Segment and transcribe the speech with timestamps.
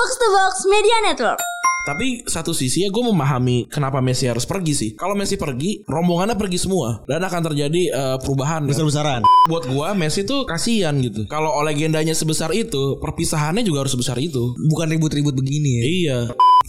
[0.00, 1.36] Box to Box Media Network.
[1.84, 4.90] Tapi satu sisi ya gue memahami kenapa Messi harus pergi sih.
[4.96, 8.64] Kalau Messi pergi, rombongannya pergi semua dan akan terjadi eh, perubahan.
[8.64, 9.20] ya.
[9.46, 11.24] Buat gue Messi tuh kasihan gitu.
[11.24, 14.52] Kalau legendanya sebesar itu, perpisahannya juga harus sebesar itu.
[14.60, 15.82] Bukan ribut-ribut begini ya.
[15.82, 16.18] Iya.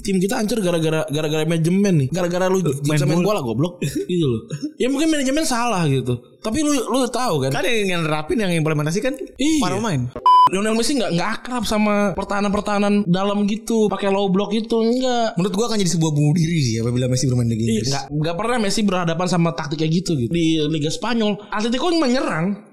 [0.02, 2.10] Tim kita hancur gara-gara gara-gara manajemen nih.
[2.10, 3.78] Gara-gara lu bisa main bola goblok
[4.10, 4.42] gitu loh.
[4.80, 6.18] Ya mungkin manajemen salah gitu.
[6.42, 7.52] Tapi lu lu tahu kan?
[7.54, 9.62] Kan yang, yang nerapin yang implementasi kan Iya.
[9.62, 10.10] para pemain.
[10.50, 15.38] Lionel Messi nggak nggak akrab sama pertahanan-pertahanan dalam gitu, pakai low block itu enggak.
[15.38, 17.88] Menurut gua akan jadi sebuah bunuh diri sih apabila Messi bermain di Iya, Inggris.
[17.88, 21.38] nggak nggak pernah Messi berhadapan sama taktik kayak gitu gitu di Liga Spanyol.
[21.48, 22.71] Atletico menyerang.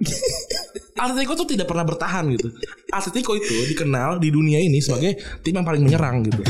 [0.98, 2.50] Atletico tuh tidak pernah bertahan gitu.
[2.90, 6.42] Atletico itu dikenal di dunia ini sebagai tim yang paling menyerang gitu.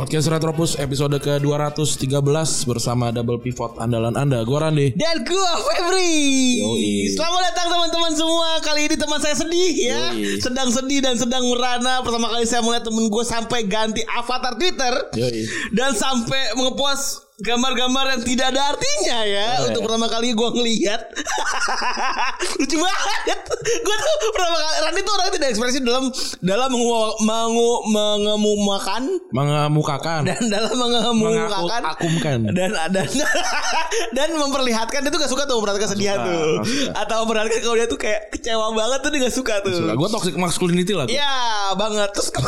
[0.00, 2.08] Podcast Retropus episode ke-213
[2.64, 4.40] bersama double pivot andalan Anda.
[4.48, 4.96] Gua Randi.
[4.96, 6.56] Dan gua Febri.
[6.56, 7.12] Yoi.
[7.12, 8.64] Selamat datang teman-teman semua.
[8.64, 10.16] Kali ini teman saya sedih ya.
[10.16, 10.40] Yoi.
[10.40, 12.00] Sedang sedih dan sedang merana.
[12.00, 14.94] Pertama kali saya melihat temen gue sampai ganti avatar Twitter.
[15.20, 15.44] Yoi.
[15.76, 19.48] Dan sampai ngepost gambar-gambar yang tidak ada artinya ya.
[19.56, 19.86] Oh, Untuk ya.
[19.86, 21.00] pertama kali gue ngelihat.
[22.58, 23.38] Lucu banget.
[23.80, 26.04] Gue tuh pertama kali Randy tuh orang tidak ekspresi dalam
[26.40, 30.20] dalam mengu, mengu, mengemukakan Mengemukakan.
[30.22, 32.36] dan dalam mengemukakan Mengakumkan.
[32.50, 33.06] dan dan
[34.16, 36.92] dan memperlihatkan dia tuh gak suka tuh memperhatikan kesedihan Suka, tuh suka.
[36.98, 40.34] atau memperhatikan kalau dia tuh kayak kecewa banget tuh dia gak suka tuh Gue toxic
[40.34, 41.04] masculinity lah.
[41.04, 41.12] gua.
[41.12, 41.34] Iya
[41.74, 42.28] banget terus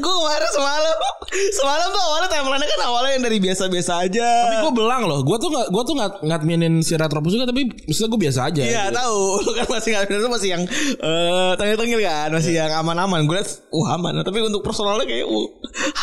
[0.00, 0.96] gue kemarin semalam
[1.30, 5.20] semalam tuh awalnya timeline kan awalnya yang dari biasa-biasa aja Tapi gue belang loh.
[5.22, 7.46] Gue tuh nggak gue tuh nggak ngadminin si Retropus juga.
[7.50, 8.62] Tapi maksudnya gue biasa aja.
[8.62, 8.96] Iya gitu.
[8.98, 10.62] tahu lu kan masih nggak itu masih yang
[11.00, 15.48] eh tengil-tengil kan masih yang aman-aman gue liat wah aman tapi untuk personalnya kayak uh,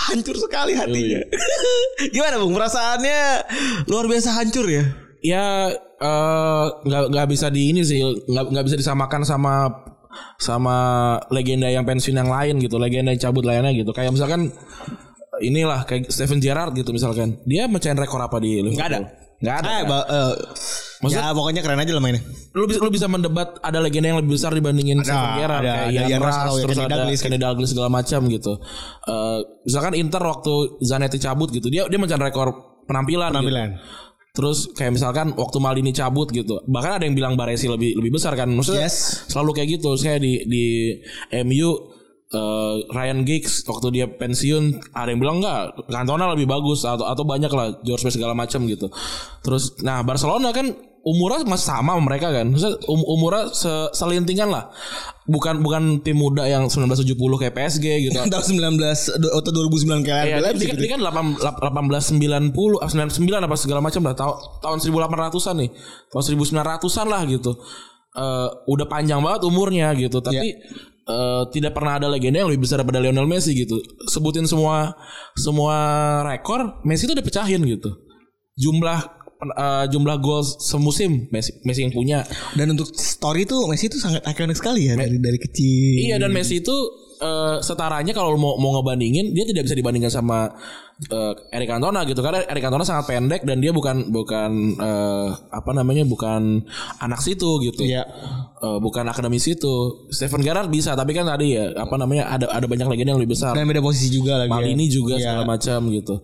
[0.09, 1.21] hancur sekali hatinya
[2.13, 3.19] gimana bung perasaannya
[3.87, 4.85] luar biasa hancur ya
[5.25, 7.99] Ya eh, nggak nggak bisa di ini sih.
[7.99, 9.65] Nggak nggak bisa disamakan sama
[10.37, 10.77] sama
[11.29, 12.77] legenda yang pensiun yang lain gitu.
[12.77, 13.89] Legenda yang cabut lainnya gitu.
[13.91, 14.53] Kayak misalkan
[15.39, 17.41] inilah kayak Steven Gerrard gitu misalkan.
[17.43, 18.77] Dia mecahin rekor apa di Liverpool?
[18.77, 18.99] Nggak ada.
[19.37, 19.67] Nggak ada.
[19.67, 19.85] Eh, kan?
[19.85, 20.33] ba- eh,
[20.97, 22.25] Maksud- ya pokoknya keren aja lah mainnya.
[22.57, 25.89] lu bisa lu bisa mendebat ada legenda yang lebih besar dibandingin Steven Gerrard ada, kayak
[25.93, 28.53] ada Ian Rush, Rush terus Kenny ada Douglas Kenny Douglas segala macam gitu.
[29.05, 32.49] Eh, misalkan Inter waktu Zanetti cabut gitu dia dia mencapai rekor
[32.89, 33.29] penampilan.
[33.29, 33.45] gitu.
[34.37, 36.61] Terus kayak misalkan waktu Maldini cabut gitu.
[36.69, 38.53] Bahkan ada yang bilang Baresi lebih lebih besar kan.
[38.53, 39.25] Maksudnya Yes.
[39.25, 39.97] selalu kayak gitu.
[39.97, 40.93] Saya di di
[41.41, 47.07] MU eh, Ryan Giggs waktu dia pensiun ada yang bilang enggak Cantona lebih bagus atau
[47.07, 48.93] atau banyak lah George Best segala macam gitu.
[49.41, 50.69] Terus nah Barcelona kan
[51.07, 52.51] umurnya masih sama sama mereka kan.
[52.51, 54.67] Maksudnya um, umurnya se- selintingan lah.
[55.23, 58.15] Bukan bukan tim muda yang 1970 kayak PSG gitu.
[58.27, 58.75] Tahun 19
[59.15, 60.83] do- atau 2009 kayak Iya, Leipzig dia, gitu.
[60.83, 61.39] dia kan 8,
[62.51, 65.69] 1890 ah, 99 apa segala macam lah tahun tahun 1800-an nih.
[66.11, 67.51] Tahun 1900-an lah gitu.
[68.11, 70.51] Eh udah panjang banget umurnya gitu, tapi
[71.07, 73.79] eh, tidak pernah ada legenda yang lebih besar daripada Lionel Messi gitu.
[74.07, 74.91] Sebutin semua
[75.39, 75.75] semua
[76.25, 77.95] rekor Messi itu udah pecahin gitu.
[78.57, 78.99] Jumlah
[79.39, 82.19] eh, jumlah gol semusim Messi Messi yang punya.
[82.53, 86.09] Dan untuk story tuh Messi itu sangat ikonik sekali ya dari dari kecil.
[86.09, 86.73] Iya dan Messi itu
[87.17, 90.49] eh, setaranya kalau mau mau ngebandingin dia tidak bisa dibandingkan sama
[91.03, 95.71] eh, Eric Cantona gitu karena Eric Cantona sangat pendek dan dia bukan bukan eh, apa
[95.71, 96.65] namanya bukan
[96.97, 97.85] anak situ gitu.
[97.85, 98.05] Iya.
[98.57, 100.09] Eh, bukan akademi situ.
[100.09, 103.37] Stephen Gerrard bisa tapi kan tadi ya apa namanya ada ada banyak legenda yang lebih
[103.37, 103.53] besar.
[103.53, 104.49] Dan beda posisi juga lagi.
[104.49, 104.57] ya.
[104.57, 105.21] Maldini juga Iya.
[105.29, 106.15] segala macam gitu.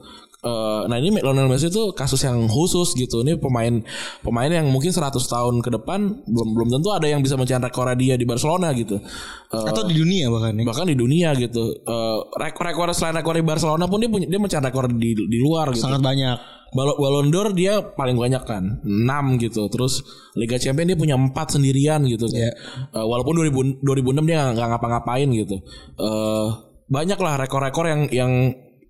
[0.43, 3.23] Eh, nah ini Lionel Messi itu kasus yang khusus gitu.
[3.23, 3.79] Ini pemain
[4.19, 7.87] pemain yang mungkin 100 tahun ke depan belum belum tentu ada yang bisa mencapai rekor
[7.95, 8.99] dia di Barcelona gitu.
[8.99, 10.67] Eh, Atau di dunia bahkan ya.
[10.67, 11.63] bahkan di dunia gitu.
[11.71, 15.71] Eh, rekor-rekor selain rekor di Barcelona pun dia punya dia mencapai rekor di di luar
[15.71, 15.87] gitu.
[15.87, 16.37] Sangat banyak.
[16.73, 20.01] Ballon Ballon d'Or dia paling banyak kan 6 gitu terus
[20.33, 22.35] Liga Champions dia punya 4 sendirian gitu kan.
[22.35, 22.51] Iya.
[22.99, 25.55] Eh, walaupun 2000, 2006 dia nggak ngapa-ngapain gitu
[26.01, 26.47] eh
[26.89, 28.31] banyak lah rekor-rekor yang yang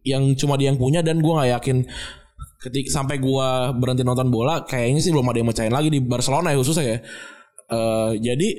[0.04, 1.78] yang cuma dia yang punya dan gua nggak yakin
[2.64, 6.52] ketika sampai gua berhenti nonton bola kayaknya sih belum ada yang mecahin lagi di Barcelona
[6.52, 7.00] ya khususnya ya
[7.74, 8.50] Eh, jadi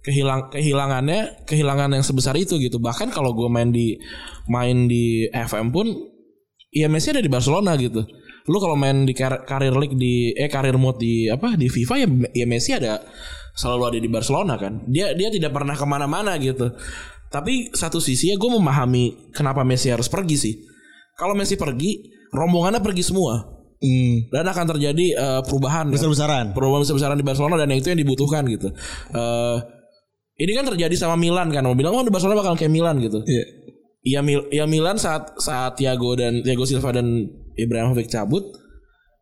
[0.00, 4.00] kehilang kehilangannya kehilangan yang sebesar itu gitu bahkan kalau gua main di
[4.48, 5.92] main di FM pun
[6.72, 8.04] ya Messi ada di Barcelona gitu.
[8.48, 11.94] Lu kalau main di kar- karir league di eh karir mode di apa di FIFA
[12.00, 13.04] ya ya Messi ada
[13.52, 14.88] selalu ada di Barcelona kan.
[14.88, 16.72] Dia dia tidak pernah ke mana-mana gitu.
[17.30, 20.54] Tapi satu sisi ya gue memahami kenapa Messi harus pergi sih.
[21.20, 24.28] Kalau Messi pergi, rombongannya pergi semua Hmm.
[24.28, 25.88] dan akan terjadi eh, perubahan.
[25.88, 25.92] kan?
[25.92, 26.44] Besar-besaran.
[26.52, 28.68] perubahan besar-besaran di Barcelona dan itu yang dibutuhkan gitu.
[29.12, 29.56] Eh
[30.40, 31.64] ini kan terjadi sama Milan kan.
[31.64, 33.20] Mau bilang oh di Barcelona bakal kayak Milan gitu.
[33.24, 33.44] Iya.
[34.00, 37.04] ya Mil ya Milan saat saat Thiago dan Thiago Silva dan
[37.56, 38.48] Ibrahimovic cabut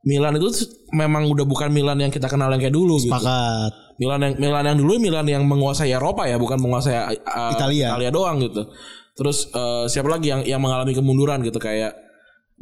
[0.07, 0.51] Milan itu
[0.95, 3.11] memang udah bukan Milan yang kita kenal yang kayak dulu gitu.
[3.11, 3.75] Pakat.
[3.99, 7.95] Milan yang Milan yang dulu Milan yang menguasai Eropa ya, bukan menguasai uh, Italia.
[7.99, 8.63] Italia doang gitu.
[9.19, 11.91] Terus uh, siapa lagi yang yang mengalami kemunduran gitu kayak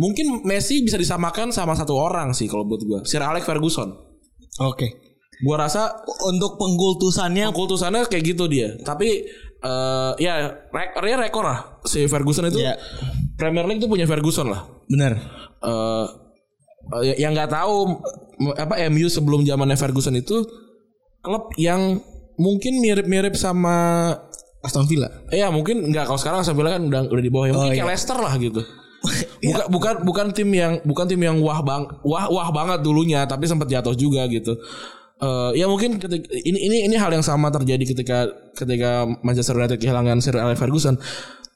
[0.01, 3.93] mungkin Messi bisa disamakan sama satu orang sih kalau buat gua, Sir Alex Ferguson.
[4.65, 4.97] Oke.
[5.45, 6.01] Gua rasa
[6.33, 8.73] Untuk pengkultusannya kultusannya kayak gitu dia.
[8.81, 9.29] Tapi
[9.61, 12.65] uh, ya rek ya rekor lah si Ferguson itu.
[12.65, 12.81] Iya.
[13.37, 14.65] Premier League itu punya Ferguson lah.
[14.89, 15.13] benar.
[15.61, 16.07] Eh
[16.97, 18.01] uh, yang nggak tahu
[18.57, 20.45] apa MU sebelum zamannya Ferguson itu
[21.25, 21.99] klub yang
[22.37, 24.13] mungkin mirip-mirip sama
[24.67, 25.09] Aston Villa.
[25.31, 27.53] Iya mungkin nggak kalau sekarang Aston Villa kan udah udah di bawah ya.
[27.55, 27.93] Mungkin Oh, kayak iya.
[27.95, 28.61] Leicester lah gitu.
[29.47, 33.47] Bukan bukan bukan tim yang bukan tim yang wah bang wah wah banget dulunya tapi
[33.47, 34.59] sempat jatuh juga gitu.
[35.17, 39.79] Eh ya mungkin ketika ini ini ini hal yang sama terjadi ketika ketika Manchester United
[39.79, 40.99] kehilangan Sir Alex Ferguson.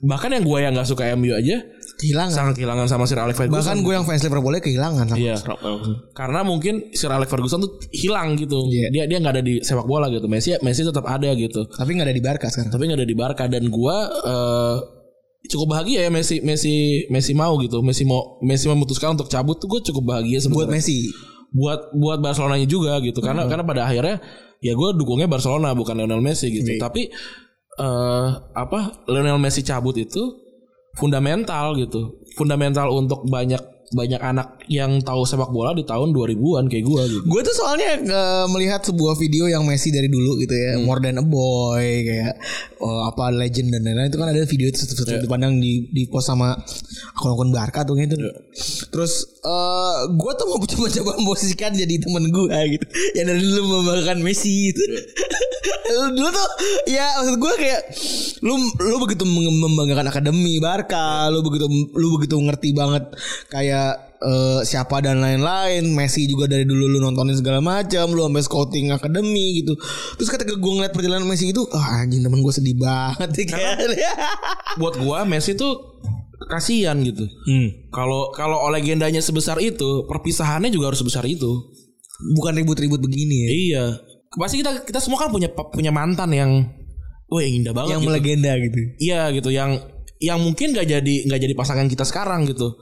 [0.00, 1.60] Bahkan yang gue yang nggak suka MU aja
[2.00, 2.32] Kehilangan.
[2.32, 3.60] sangat kehilangan sama Sir Alex Ferguson.
[3.60, 5.36] Bahkan gue yang fans Liverpool kehilangan sama Iya.
[6.16, 8.64] Karena mungkin Sir Alex Ferguson tuh hilang gitu.
[8.72, 8.88] Iya.
[8.88, 10.24] Dia dia nggak ada di sepak bola gitu.
[10.26, 11.68] Messi Messi tetap ada gitu.
[11.68, 12.72] Tapi nggak ada di Barca sekarang.
[12.72, 14.76] Tapi nggak ada di Barca dan gua eh,
[15.52, 17.84] cukup bahagia ya Messi Messi Messi mau gitu.
[17.84, 20.80] Messi mau Messi memutuskan untuk cabut tuh gue cukup bahagia Buat sebenarnya.
[20.80, 20.98] Messi.
[21.50, 23.18] buat buat Barcelonanya juga gitu.
[23.18, 24.22] Karena karena pada akhirnya
[24.62, 26.78] ya gue dukungnya Barcelona bukan Lionel Messi gitu.
[26.78, 27.10] Tapi
[27.80, 30.20] eh apa Lionel Messi cabut itu
[30.96, 32.22] fundamental gitu.
[32.34, 33.60] Fundamental untuk banyak
[33.90, 37.26] banyak anak yang tahu sepak bola di tahun 2000-an kayak gua gitu.
[37.26, 41.18] Gue tuh soalnya eh, melihat sebuah video yang Messi dari dulu gitu ya, more than
[41.18, 42.38] a boy kayak
[42.78, 46.06] oh, apa legend dan lain-lain itu kan ada video itu satu satu pandang di di
[46.06, 46.54] post sama
[47.18, 48.14] akun-akun Barca tuh gitu.
[48.94, 52.86] Terus eh gue tuh mau coba-coba memposisikan jadi temen gue gitu,
[53.18, 54.82] yang dari dulu membanggakan Messi gitu.
[56.10, 56.48] Dulu tuh
[56.86, 57.80] ya maksud gue kayak
[58.40, 63.04] lu lu begitu mem- membanggakan akademi Barca, lu begitu lu begitu ngerti banget
[63.48, 65.88] kayak eh, siapa dan lain-lain.
[65.90, 69.76] Messi juga dari dulu lu nontonin segala macam, lu sampai scouting akademi gitu.
[70.16, 73.76] Terus ketika gue ngeliat perjalanan Messi itu, ah anjing temen gue sedih banget kan.
[74.80, 76.00] Buat gua Messi tuh
[76.48, 77.24] kasihan gitu.
[77.90, 81.48] Kalau kalau legendanya sebesar itu, perpisahannya juga harus sebesar itu.
[82.36, 83.48] Bukan ribut-ribut begini ya.
[83.50, 83.84] Iya.
[84.30, 86.50] Pasti kita kita semua kan punya punya mantan yang
[87.26, 88.08] wah yang indah banget Yang gitu.
[88.10, 88.78] melegenda gitu.
[89.02, 89.70] Iya gitu yang
[90.20, 92.78] yang mungkin gak jadi nggak jadi pasangan kita sekarang gitu.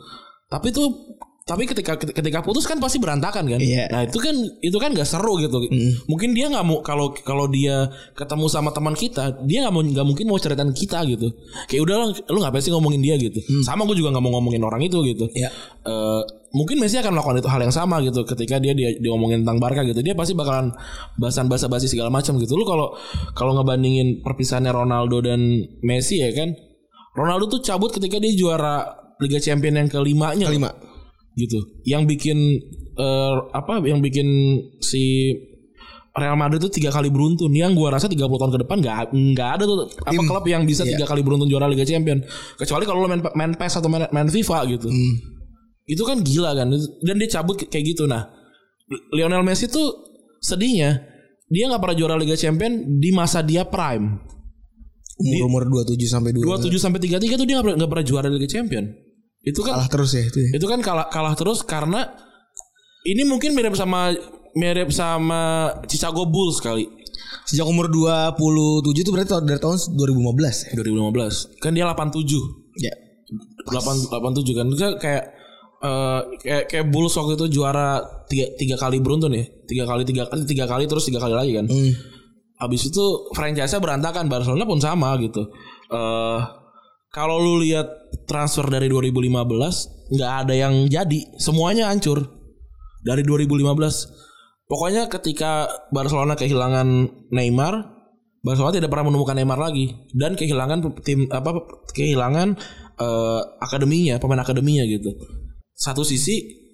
[0.53, 1.17] Tapi tuh
[1.49, 3.57] tapi ketika ketika putus kan pasti berantakan kan.
[3.57, 3.89] Iya.
[3.89, 5.57] Nah itu kan itu kan gak seru gitu.
[6.05, 10.05] Mungkin dia nggak mau kalau kalau dia ketemu sama teman kita, dia nggak mau nggak
[10.05, 11.33] mungkin mau ceritain kita gitu.
[11.65, 11.97] Kayak udah
[12.29, 13.41] lu ngapain sih ngomongin dia gitu.
[13.65, 15.25] Sama gue juga nggak mau ngomongin orang itu gitu.
[15.33, 15.49] Iya.
[15.89, 19.61] Eh, mungkin Messi akan melakukan itu hal yang sama gitu ketika dia dia diomongin tentang
[19.61, 20.73] Barca gitu dia pasti bakalan
[21.17, 22.57] bahasan basa basi segala macam gitu.
[22.57, 22.97] Lu kalau
[23.33, 25.41] kalau ngebandingin perpisahannya Ronaldo dan
[25.83, 26.57] Messi ya kan
[27.13, 28.85] Ronaldo tuh cabut ketika dia juara
[29.19, 30.47] Liga Champion yang kelimanya.
[30.47, 30.71] Kelima.
[31.35, 31.59] gitu.
[31.85, 32.39] Yang bikin
[32.95, 34.27] eh, apa yang bikin
[34.81, 35.31] si
[36.15, 37.51] Real Madrid tuh tiga kali beruntun.
[37.51, 40.27] Yang gua rasa 30 tahun ke depan nggak nggak ada tuh apa Tim.
[40.27, 40.99] klub yang bisa Iya.
[40.99, 42.19] tiga kali beruntun juara Liga Champion
[42.59, 44.91] kecuali kalau lo main main PES atau main, main FIFA gitu
[45.89, 46.69] itu kan gila kan.
[47.03, 48.05] Dan dia cabut kayak gitu.
[48.05, 48.29] Nah
[49.13, 49.89] Lionel Messi tuh
[50.39, 51.03] sedihnya
[51.49, 54.21] dia nggak pernah juara Liga Champion di masa dia prime.
[55.19, 58.47] Umur umur 27 sampai 2 27 sampai 33 tuh dia nggak pernah, pernah juara Liga
[58.47, 58.87] Champion.
[59.43, 60.49] Itu kan kalah terus ya itu ya.
[60.61, 62.07] itu kan kalah kalah terus karena
[63.03, 64.13] ini mungkin mirip sama
[64.55, 66.87] mirip sama Chicago Bulls kali.
[67.49, 70.71] Sejak umur 27 itu berarti tahun- dari tahun 2015 ya.
[70.77, 72.37] 2015 kan dia 87
[72.79, 72.93] Ya.
[73.73, 74.65] 8 87 kan.
[74.69, 75.25] Itu kayak
[75.83, 79.45] eh, kayak kayak Bulls waktu itu juara tiga, tiga kali beruntun ya.
[79.67, 81.67] Tiga kali tiga kali tiga kali terus tiga kali lagi kan.
[81.71, 81.93] Hmm.
[82.59, 83.05] Habis itu
[83.39, 85.47] franchise-nya berantakan Barcelona pun sama gitu.
[85.91, 86.41] Eh
[87.09, 87.89] kalau lu lihat
[88.29, 91.21] transfer dari 2015 nggak ada yang jadi.
[91.39, 92.27] Semuanya hancur
[93.07, 97.97] dari 2015 pokoknya ketika Barcelona kehilangan Neymar
[98.43, 99.95] Barcelona tidak pernah menemukan Neymar lagi.
[100.11, 101.63] Dan kehilangan tim apa
[101.95, 102.59] kehilangan
[102.99, 105.15] eh, akademinya pemain akademinya gitu
[105.79, 106.67] satu sisi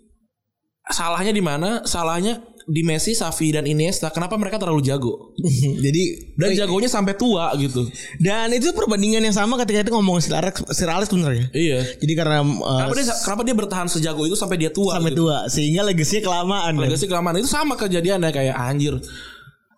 [0.88, 5.36] salahnya di mana salahnya di Messi, Xavi dan Iniesta kenapa mereka terlalu jago
[5.84, 7.84] Jadi dan jagonya sampai tua gitu
[8.24, 11.46] dan itu perbandingan yang sama ketika itu ngomong Sir Alex, Sir Alex bener ya.
[11.52, 15.12] iya Jadi karena uh, kenapa dia kenapa dia bertahan sejago itu sampai dia tua sampai
[15.12, 15.28] gitu?
[15.28, 16.72] tua sehingga legasinya kelamaan.
[16.80, 18.96] Legasi kelamaan itu sama kejadiannya kayak anjir.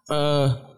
[0.06, 0.75] Eh dia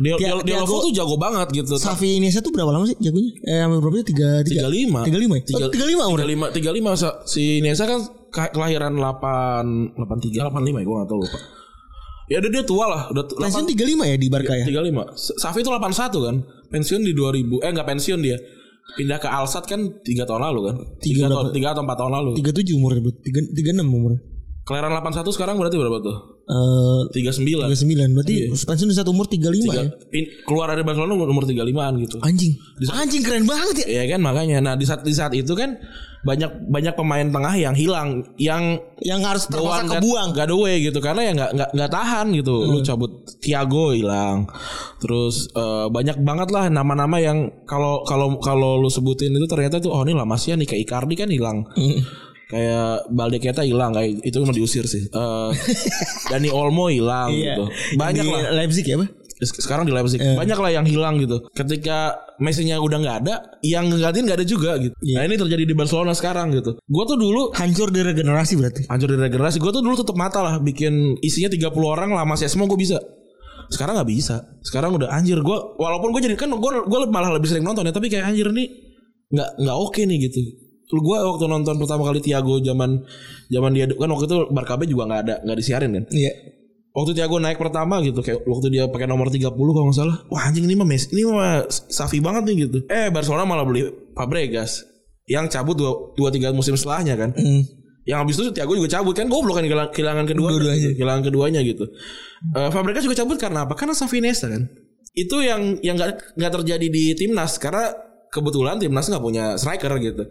[0.00, 1.74] dia, Dia- dia Diago- tuh jago banget gitu.
[1.76, 3.32] Safi Indonesia tuh berapa lama sih jagonya?
[3.42, 4.06] Eh berapa sih?
[4.08, 5.00] Tiga tiga 35.
[5.04, 5.42] tiga lima ya?
[5.44, 6.26] Tiga- Oh, tiga lima umurnya.
[6.26, 9.64] 35 35 Sa- si Nesa kan ke- kelahiran 8
[9.94, 11.38] 83 85 ya gua enggak tahu lupa.
[12.26, 14.62] Ya udah dia tua lah, udah Pensiun tiga lima ya di Barca ya?
[14.64, 15.02] 35.
[15.16, 16.36] Safi itu 81 kan.
[16.68, 17.58] Pensiun di 2000.
[17.58, 18.38] Eh enggak pensiun dia.
[18.90, 21.54] pindah ke Alsat kan tiga tahun lalu kan Tiga tiga, tahun berapa?
[21.54, 23.12] tiga atau empat tahun lalu 37 umurnya, Bro.
[23.22, 24.20] 3 36 umurnya.
[24.70, 26.16] Kelahiran 81 sekarang berarti berapa tuh?
[26.46, 27.66] Eh tiga sembilan.
[27.66, 29.82] 39 berarti pensiun di satu umur 35 ya.
[30.46, 32.22] keluar dari Barcelona umur, umur 35an gitu.
[32.22, 32.54] Anjing.
[32.94, 33.86] Anjing keren banget ya.
[33.98, 34.62] Iya kan makanya.
[34.62, 35.74] Nah di saat di saat itu kan
[36.20, 40.28] banyak banyak pemain tengah yang hilang yang Yang harus terpaksa kebuang.
[40.36, 41.02] got away gitu.
[41.02, 42.54] Karena ya nggak nggak nggak tahan gitu.
[42.70, 43.12] Lu cabut
[43.42, 44.46] Thiago hilang.
[45.02, 49.90] Terus eh, banyak banget lah nama-nama yang kalau kalau kalau lu sebutin itu ternyata tuh
[49.90, 51.66] oh ini lama sih nih kayak Icardi kan hilang
[52.50, 55.50] kayak Baldeketa hilang kayak itu mau diusir sih Eh,
[56.30, 57.64] Dani Olmo hilang gitu
[57.94, 59.08] banyak Di lah Leipzig ya, Pak?
[59.40, 61.48] Sekarang di Leipzig banyak lah yang hilang gitu.
[61.56, 62.12] Ketika
[62.44, 64.92] Messi-nya udah nggak ada, yang nggak ada juga gitu.
[65.16, 66.76] Nah ini terjadi di Barcelona sekarang gitu.
[66.76, 68.84] Gue tuh dulu Hancur di regenerasi berarti.
[68.92, 69.56] hancur di regenerasi.
[69.56, 73.00] Gue tuh dulu tutup mata lah bikin isinya 30 orang lah masih semua gue bisa.
[73.72, 74.44] Sekarang nggak bisa.
[74.60, 75.58] Sekarang udah anjir gue.
[75.80, 77.96] Walaupun gue jadi kan gue gue malah lebih sering nonton ya.
[77.96, 78.68] Tapi kayak anjir nih
[79.32, 80.40] nggak nggak oke nih gitu.
[80.90, 83.02] Lu gue waktu nonton pertama kali Thiago zaman
[83.46, 86.04] zaman dia kan waktu itu Barcabe juga nggak ada nggak disiarin kan?
[86.10, 86.32] Iya.
[86.90, 90.16] waktu Thiago naik pertama gitu kayak waktu dia pakai nomor 30 kalau nggak salah.
[90.26, 92.78] Wah anjing ini mah Messi ini mah Safi banget nih gitu.
[92.90, 94.82] Eh Barcelona malah beli Fabregas
[95.30, 97.30] yang cabut dua, dua tiga musim setelahnya kan?
[97.38, 97.62] Hmm.
[98.02, 99.30] yang habis itu Thiago juga cabut kan?
[99.30, 100.98] Goblok kan kehilangan, kedua Dua-duanya.
[100.98, 101.86] kehilangan keduanya gitu.
[102.58, 103.78] Eh, Fabregas juga cabut karena apa?
[103.78, 104.66] Karena Xavi Iniesta kan?
[105.14, 107.94] Itu yang yang nggak nggak terjadi di timnas karena
[108.34, 110.22] kebetulan timnas nggak punya striker gitu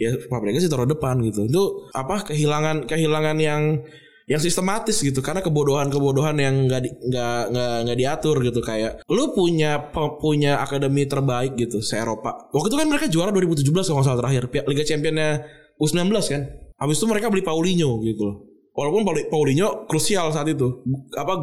[0.00, 1.44] ya Fabregas ditaruh depan gitu.
[1.44, 3.84] Itu apa kehilangan kehilangan yang
[4.24, 5.20] yang sistematis gitu.
[5.20, 8.60] Karena kebodohan-kebodohan yang nggak di- nggak nggak nggak diatur gitu.
[8.64, 13.68] Kayak lu punya punya akademi terbaik gitu se Eropa waktu itu kan mereka juara 2017
[13.92, 14.48] kalau salah terakhir.
[14.64, 15.44] Liga Championnya
[15.76, 16.42] U19 kan.
[16.80, 20.80] Habis itu mereka beli Paulinho gitu Walaupun Pauli- Paulinho krusial saat itu.
[21.12, 21.36] Apa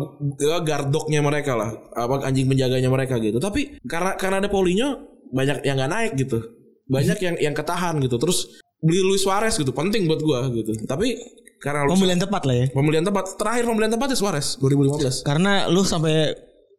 [0.64, 1.70] gardoknya mereka lah.
[1.94, 3.38] Apa anjing penjaganya mereka gitu.
[3.38, 4.90] Tapi karena karena ada Paulinho
[5.28, 6.40] banyak yang nggak naik gitu
[6.88, 11.18] banyak yang yang ketahan gitu terus beli Luis Suarez gitu penting buat gua gitu tapi
[11.58, 12.66] karena Pemilihan tepat lah ya.
[12.70, 15.26] Pembelian tempat terakhir pembelian tempat ya Suarez 2015.
[15.26, 16.30] Karena lu sampai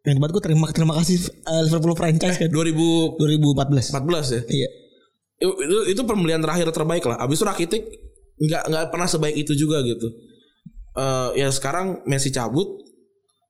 [0.07, 4.39] yang debat gue terima terima kasih eh, Liverpool franchise kan 2014 2014.
[4.39, 4.41] ya.
[4.47, 4.69] Iya.
[5.39, 7.19] Itu, itu, pembelian terakhir terbaik lah.
[7.23, 7.83] Abis itu Rakitic
[8.39, 10.09] nggak nggak pernah sebaik itu juga gitu.
[10.99, 12.67] Eh ya sekarang Messi cabut,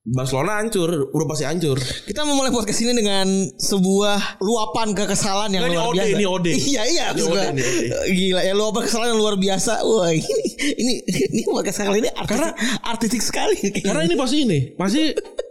[0.09, 1.77] Barcelona hancur, udah pasti hancur.
[1.77, 6.17] Kita memulai podcast ini dengan sebuah luapan kekesalan yang Nggak, ini luar ode, biasa.
[6.17, 6.53] ini ode.
[6.73, 7.77] Iya iya Ini ode, ini ode.
[8.09, 9.73] Gila ya luapan kekesalan yang luar biasa.
[9.85, 10.35] Wah ini
[10.81, 13.59] ini ini podcast kali ini artistik, Karena- artistik sekali.
[13.85, 15.03] Karena ini pasti ini, pasti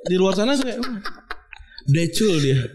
[0.04, 0.98] di luar sana kayak "Wah,
[1.86, 2.58] decul dia.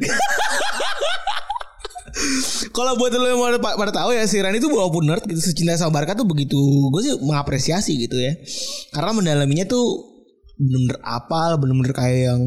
[2.73, 5.75] Kalau buat lo yang pada, pada tahu ya si Rani itu walaupun nerd gitu secinta
[5.75, 6.57] sama Barca tuh begitu
[6.89, 8.37] gue sih mengapresiasi gitu ya.
[8.93, 10.12] Karena mendalaminya tuh
[10.62, 12.42] bener-bener apal, bener-bener kayak yang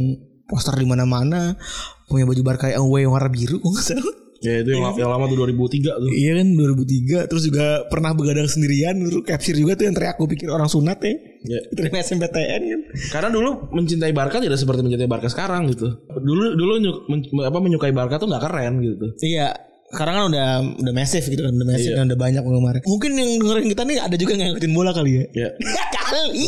[0.46, 1.58] poster di mana-mana,
[2.06, 4.16] punya baju Barca yang away yang warna biru nggak salah.
[4.38, 6.12] Ya itu yang, yang lama tuh 2003 tuh.
[6.12, 10.28] Iya kan 2003 terus juga pernah begadang sendirian terus capture juga tuh yang teriak aku
[10.28, 11.16] pikir orang sunat ya.
[11.48, 11.60] Ya.
[11.72, 12.82] Terima SMPTN kan.
[13.10, 15.98] Karena dulu mencintai Barca tidak seperti mencintai Barca sekarang gitu.
[16.12, 19.06] Dulu dulu nyuk- men- apa menyukai Barca tuh nggak keren gitu.
[19.18, 19.50] Iya.
[19.88, 21.98] Sekarang kan udah udah massive gitu kan udah massive Iya.
[21.98, 22.82] dan udah banyak penggemarnya.
[22.86, 25.24] Mungkin yang dengerin kita nih ada juga yang ngikutin bola kali ya.
[25.34, 25.50] Ya.
[26.06, 26.48] kali.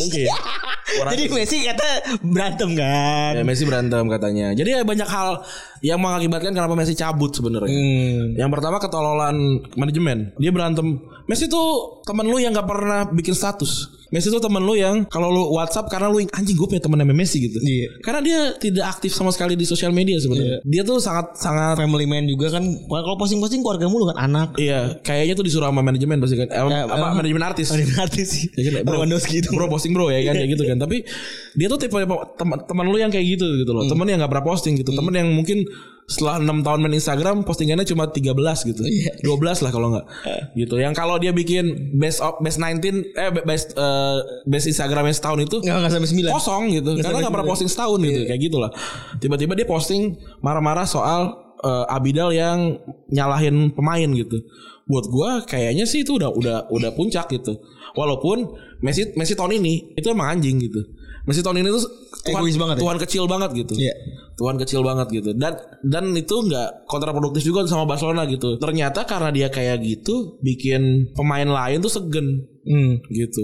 [0.98, 1.88] Orang- Jadi Messi kata
[2.22, 3.32] berantem kan.
[3.34, 4.48] Ya Messi berantem katanya.
[4.52, 5.44] Jadi ya banyak hal
[5.82, 7.70] yang mengakibatkan kenapa Messi cabut sebenarnya.
[7.70, 8.34] Hmm.
[8.36, 9.36] Yang pertama ketololan
[9.74, 10.32] manajemen.
[10.36, 10.98] Dia berantem.
[11.26, 13.90] Messi tuh temen lu yang nggak pernah bikin status.
[14.08, 17.20] Messi tuh temen lu yang kalau lu WhatsApp karena lu anjing gue punya temen namanya
[17.20, 17.60] Messi gitu.
[17.60, 18.00] Iya.
[18.00, 20.64] Karena dia tidak aktif sama sekali di sosial media sebenarnya.
[20.64, 22.64] Dia tuh sangat sangat Family man juga kan.
[22.64, 24.56] Kalau posting-posting keluarga mulu kan anak.
[24.56, 26.48] Iya, kayaknya tuh disuruh sama manajemen pasti kan.
[26.48, 27.68] Eh, Ya, apa emang- manajemen artis.
[27.68, 28.46] Manajemen artis sih.
[28.56, 29.47] Ya kan, bro, Lewandowski itu.
[29.50, 30.78] Bro posting bro ya kan kayak gitu kan.
[30.78, 31.04] Tapi
[31.54, 31.96] dia tuh tipe
[32.36, 33.80] teman teman lu yang kayak gitu gitu Hmm.
[33.80, 34.92] loh teman yang nggak pernah posting gitu.
[34.92, 35.64] Teman yang mungkin
[36.06, 38.32] setelah enam tahun main Instagram postingannya cuma 13
[38.64, 38.80] gitu.
[38.82, 39.20] Iya.
[39.22, 40.06] 12 lah kalau nggak.
[40.56, 40.76] Gitu.
[40.78, 45.60] Yang kalau dia bikin best of best 19 eh best eh, best Instagramnya setahun itu
[45.60, 46.32] Enggak sampai 9.
[46.32, 46.90] kosong gitu.
[46.96, 47.52] Karena sampai nggak pernah sembilan.
[47.52, 48.72] posting setahun gitu kayak gitulah.
[49.18, 50.02] Tiba-tiba dia posting
[50.40, 51.22] marah-marah soal
[51.60, 54.48] eh, Abidal yang nyalahin pemain gitu.
[54.88, 57.60] Buat gua kayaknya sih itu udah udah udah puncak gitu.
[57.92, 58.48] Walaupun
[58.80, 60.82] Messi Messi tahun ini itu emang anjing gitu
[61.28, 61.84] Messi tahun ini tuh
[62.24, 62.82] Tuhan, Egois banget ya?
[62.88, 63.94] Tuhan kecil banget gitu Iya.
[64.38, 69.34] Tuhan kecil banget gitu dan dan itu nggak kontraproduktif juga sama Barcelona gitu ternyata karena
[69.34, 73.00] dia kayak gitu bikin pemain lain tuh segen Hmm.
[73.08, 73.44] gitu.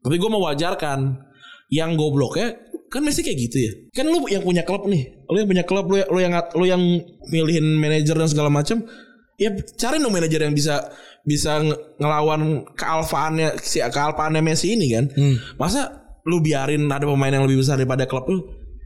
[0.00, 1.26] Tapi gue mau wajarkan
[1.68, 2.54] yang gobloknya
[2.86, 3.72] kan Messi kayak gitu ya.
[3.92, 6.82] Kan lu yang punya klub nih, lu yang punya klub, lu, lu yang lu yang
[7.28, 8.86] milihin manajer dan segala macam.
[9.38, 10.86] Ya cari dong manajer yang bisa
[11.22, 15.04] bisa nge- ngelawan kealfaannya si kealfaannya Messi ini kan.
[15.56, 15.90] Masa
[16.24, 18.40] lu biarin ada pemain yang lebih besar daripada klub lu?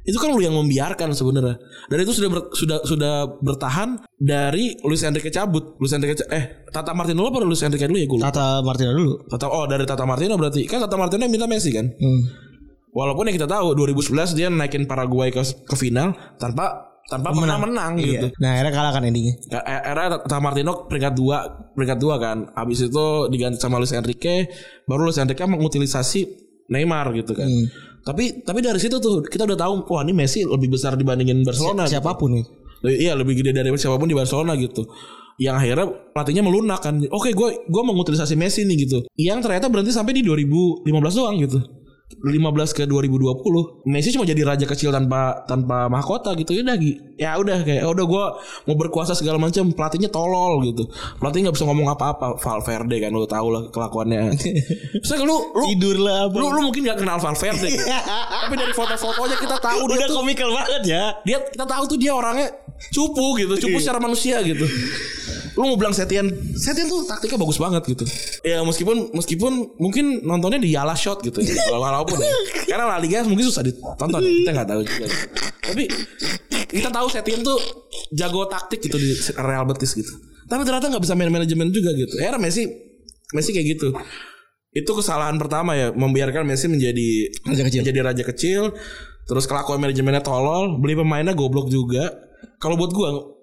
[0.04, 1.56] itu kan lu yang membiarkan sebenarnya.
[1.88, 5.80] Dan itu sudah ber- sudah sudah bertahan dari Luis Enrique cabut.
[5.80, 8.28] Luis Enrique eh Tata Martino apa Luis Enrique dulu ya gue lupa.
[8.28, 9.24] Tata Martino dulu.
[9.24, 11.88] Tata oh dari Tata Martino berarti kan Tata Martino yang minta Messi kan.
[11.88, 12.20] Hmm.
[12.92, 17.92] Walaupun yang kita tahu 2011 dia naikin Paraguay ke, ke final tanpa tanpa pernah menang
[17.96, 18.26] gitu.
[18.26, 18.40] Iya.
[18.40, 19.34] Nah, akhirnya kalah kan endingnya.
[19.46, 21.36] Ya, Era Tata Martino peringkat dua
[21.72, 22.48] peringkat dua kan.
[22.52, 24.48] Habis itu diganti sama Luis Enrique,
[24.84, 26.20] baru Luis Enrique mengutilisasi
[26.72, 27.44] Neymar gitu kan.
[27.44, 27.66] Hmm.
[28.02, 31.84] Tapi tapi dari situ tuh kita udah tahu wah ini Messi lebih besar dibandingin Barcelona.
[31.84, 32.00] gitu.
[32.00, 32.44] Siapa pun nih.
[32.84, 34.84] Lebih- Iya lebih gede dari siapa pun di Barcelona gitu.
[35.34, 37.00] Yang akhirnya pelatihnya melunak kan.
[37.10, 39.04] Oke gue gue mengutilisasi Messi nih gitu.
[39.16, 40.84] Yang ternyata berhenti sampai di 2015
[41.16, 41.58] doang gitu.
[42.24, 46.56] 15 ke 2020 Messi cuma jadi raja kecil tanpa tanpa mahkota gitu.
[46.56, 46.76] Ya udah
[47.20, 48.24] ya udah kayak "Ya udah gue
[48.64, 49.68] mau berkuasa segala macam.
[49.76, 50.88] Pelatihnya tolol gitu.
[51.20, 52.40] Pelatih nggak bisa ngomong apa-apa.
[52.40, 54.32] Valverde kan lu tau lah kelakuannya.
[55.04, 56.32] Misalnya lu lu Tidur lah.
[56.32, 57.68] lu, lu mungkin gak kenal Valverde.
[57.68, 57.84] Gitu.
[58.44, 61.04] tapi dari foto-fotonya kita tahu dia Udah tuh komikal banget ya.
[61.24, 62.48] dia kita tahu tuh dia orangnya
[62.90, 64.66] cupu gitu cupu secara manusia gitu
[65.54, 66.26] lu mau bilang Setian
[66.58, 68.04] Setian tuh taktiknya bagus banget gitu
[68.42, 72.30] ya meskipun meskipun mungkin nontonnya di Yala Shot gitu ya, walaupun ya.
[72.66, 74.30] karena La Liga mungkin susah ditonton ya.
[74.44, 75.06] kita nggak tahu juga
[75.62, 75.84] tapi
[76.74, 77.58] kita tahu Setian tuh
[78.10, 80.10] jago taktik gitu di Real Betis gitu
[80.50, 82.66] tapi ternyata nggak bisa main manajemen juga gitu era Messi
[83.32, 83.88] Messi kayak gitu
[84.74, 87.78] itu kesalahan pertama ya membiarkan Messi menjadi Raja kecil.
[87.86, 88.62] menjadi raja kecil
[89.24, 92.12] terus kelakuan manajemennya tolol beli pemainnya goblok juga
[92.58, 93.33] kalau buat gua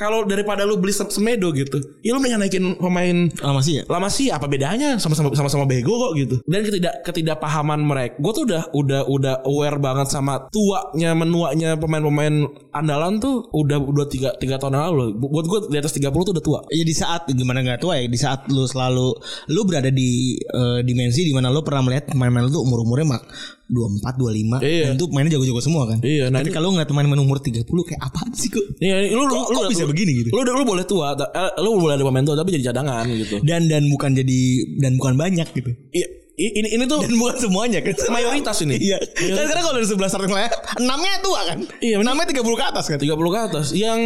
[0.00, 3.82] kalau daripada lu beli se- semedo gitu ya lu mendingan naikin pemain Ah, masih ya?
[3.84, 6.40] lama sih apa bedanya sama-sama sama-sama bego kok gitu?
[6.48, 12.32] Dan ketidak ketidakpahaman mereka gue tuh udah udah udah aware banget sama tuanya menuanya pemain-pemain
[12.70, 16.32] andalan tuh udah udah tiga tiga tahun yang lalu buat gue di atas 30 tuh
[16.32, 16.58] udah tua.
[16.70, 19.12] Ya di saat gimana nggak tua ya di saat lu selalu
[19.48, 23.22] lu berada di eh, dimensi di mana lu pernah melihat pemain-pemain lu tuh umur-umurnya mak
[23.70, 24.84] 24, 25 Iya.
[24.90, 25.98] dan itu mainnya jago-jago semua kan.
[26.02, 28.66] Iya, nah Tapi ini- kalau ngeliat pemain-pemain umur 30 kayak apaan sih kok?
[28.76, 30.28] Iya, lu lu, Kok- lu kok bisa begini gitu?
[30.30, 33.38] Lu lu boleh tua, eh, lu boleh ada pemain tua tapi jadi cadangan gitu.
[33.40, 34.40] Dan dan bukan jadi
[34.78, 35.70] dan bukan banyak gitu.
[35.90, 36.06] Iya,
[36.40, 37.94] ini ini tuh Dan bukan semuanya kan.
[38.16, 38.74] mayoritas ini.
[38.76, 38.98] Iya.
[38.98, 41.58] Kan sekarang kalau dari 11 starting lineup, 6-nya tua kan?
[41.78, 42.12] Iya, bener.
[42.12, 42.98] 6-nya 30 ke atas kan?
[42.98, 43.66] 30 ke atas.
[43.70, 44.00] Yang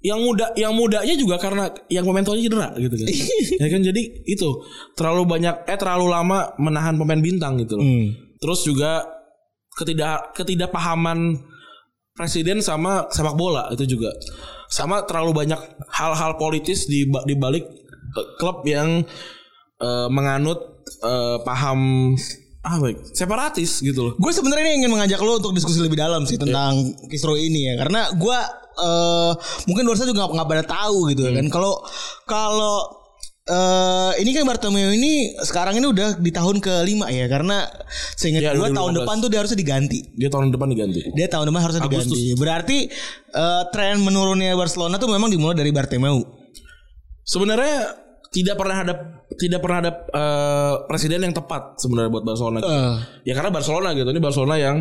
[0.00, 3.08] yang muda yang mudanya juga karena yang pemain tuanya cedera gitu kan.
[3.64, 4.48] ya kan jadi itu
[4.92, 7.84] terlalu banyak eh terlalu lama menahan pemain bintang gitu loh.
[7.84, 8.12] Hmm.
[8.38, 9.04] Terus juga
[9.74, 11.34] ketidak ketidakpahaman
[12.14, 14.14] presiden sama sepak bola itu juga
[14.70, 15.58] sama terlalu banyak
[15.90, 17.66] hal-hal politis di di balik
[18.14, 19.02] eh, klub yang
[19.82, 22.14] eh, menganut eh, paham
[22.64, 24.12] apa ya, separatis gitu loh.
[24.16, 28.08] Gue sebenarnya ingin mengajak lo untuk diskusi lebih dalam sih tentang Kisro ini ya, karena
[28.16, 28.38] gue
[28.74, 29.32] eh
[29.70, 31.46] mungkin luar sana juga nggak pada tahu gitu ya kan.
[31.52, 31.82] Kalau
[32.24, 33.03] kalau
[33.44, 37.68] eh ini kan Bartomeu ini sekarang ini udah di tahun kelima ya, karena
[38.16, 38.98] seingat Ya, gue tahun 2015.
[39.04, 39.98] depan tuh dia harusnya diganti.
[40.16, 41.00] Dia tahun depan diganti.
[41.12, 42.16] Dia tahun depan harusnya Agustus.
[42.16, 42.40] diganti.
[42.40, 42.78] Berarti
[43.36, 46.24] eh, tren menurunnya Barcelona tuh memang dimulai dari Bartomeu.
[47.28, 48.00] Sebenarnya
[48.32, 48.94] tidak pernah ada
[49.36, 52.58] tidak pernah ada eh, presiden yang tepat sebenarnya buat Barcelona.
[52.64, 52.96] Eh.
[53.28, 54.08] Ya karena Barcelona gitu.
[54.08, 54.76] Ini Barcelona yang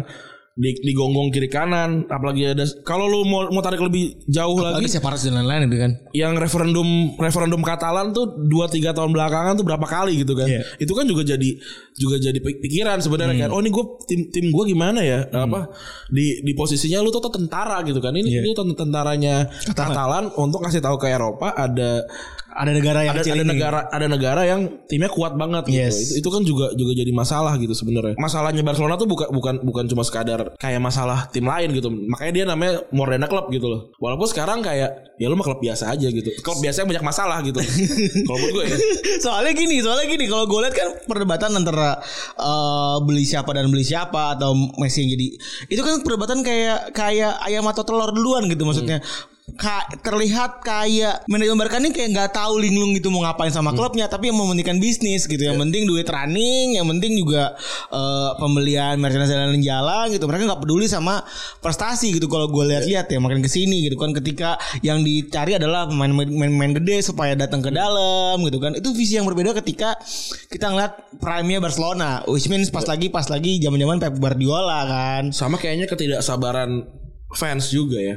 [0.53, 4.89] di, digonggong kiri kanan apalagi ada kalau lu mau mau tarik lebih jauh Lagi lagi
[4.93, 5.91] separat dan lain-lain gitu kan.
[6.13, 6.85] yang referendum
[7.17, 10.45] referendum Katalan tuh 2 3 tahun belakangan tuh berapa kali gitu kan.
[10.45, 10.61] Iya.
[10.77, 11.49] Itu kan juga jadi
[11.97, 13.49] juga jadi pik- pikiran sebenarnya kan.
[13.49, 15.25] Oh ini gue tim tim gue gimana ya?
[15.25, 15.73] Apa
[16.13, 18.13] di di posisinya lu tuh tentara gitu kan.
[18.13, 22.05] Ini lu tent- tentaranya Katalan untuk kasih tahu ke Eropa ada
[22.53, 23.51] Ada negara yang ada, kecil ada ini.
[23.57, 25.81] negara ada negara yang timnya kuat banget gitu.
[25.89, 26.13] Yes.
[26.13, 28.15] Itu, itu kan juga juga jadi masalah gitu sebenarnya.
[28.21, 31.89] Masalahnya Barcelona tuh bukan bukan bukan cuma sekadar kayak masalah tim lain gitu.
[31.89, 33.89] Makanya dia namanya Morena Club gitu loh.
[33.97, 36.29] Walaupun sekarang kayak ya lu mah klub biasa aja gitu.
[36.45, 37.57] Klub biasa yang banyak masalah gitu.
[38.29, 38.77] Kalau menurut gue ya.
[39.23, 41.97] soalnya gini, soalnya gini kalau gue lihat kan perdebatan antara
[42.37, 45.27] eh, beli siapa dan beli siapa atau Messi yang jadi
[45.69, 49.01] itu kan perdebatan kayak kayak ayam atau telur duluan gitu maksudnya.
[49.43, 54.39] Ka- terlihat kayak ini kayak nggak tahu linglung gitu mau ngapain sama klubnya tapi yang
[54.39, 55.43] mementingkan bisnis gitu.
[55.43, 57.51] Yang penting duit running yang penting juga
[57.91, 60.23] eh, pembelian merchandise dan jalan gitu.
[60.31, 61.27] Mereka nggak peduli sama
[61.59, 62.31] prestasi gitu.
[62.31, 64.15] Kalau gue lihat-lihat ya makin ke sini gitu kan.
[64.15, 68.79] Ketika yang dicari adalah pemain-pemain gede supaya datang ke dalam gitu kan.
[68.79, 69.99] Itu visi yang berbeda ketika
[70.47, 75.23] kita ngeliat prime-nya Barcelona which means pas lagi pas lagi zaman-zaman Pep Guardiola kan.
[75.35, 76.87] Sama kayaknya ketidaksabaran
[77.35, 78.15] fans juga ya.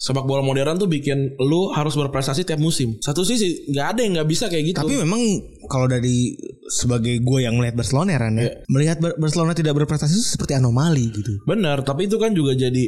[0.00, 2.96] Sepak bola modern tuh bikin lu harus berprestasi tiap musim.
[3.04, 4.80] Satu sisi nggak ada yang nggak bisa kayak gitu.
[4.80, 5.20] Tapi memang
[5.68, 6.40] kalau dari
[6.72, 11.12] sebagai gue yang melihat Barcelona Ran, ya, melihat Bar- Barcelona tidak berprestasi itu seperti anomali
[11.12, 11.44] gitu.
[11.44, 12.80] Benar, tapi itu kan juga jadi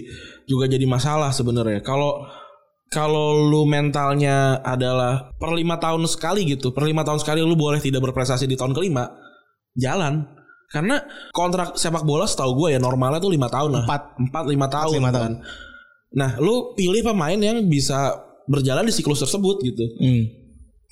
[0.49, 1.85] juga jadi masalah sebenarnya.
[1.85, 2.25] Kalau
[2.89, 7.81] kalau lu mentalnya adalah per lima tahun sekali gitu, per lima tahun sekali lu boleh
[7.85, 9.13] tidak berprestasi di tahun kelima,
[9.77, 10.33] jalan.
[10.73, 10.97] Karena
[11.37, 13.85] kontrak sepak bola setahu gue ya normalnya tuh lima tahun lah.
[13.85, 14.03] Empat.
[14.17, 14.97] empat lima tahun.
[14.97, 15.33] lima kan.
[16.13, 18.17] Nah, lu pilih pemain yang bisa
[18.49, 19.85] berjalan di siklus tersebut gitu.
[20.01, 20.25] Hmm.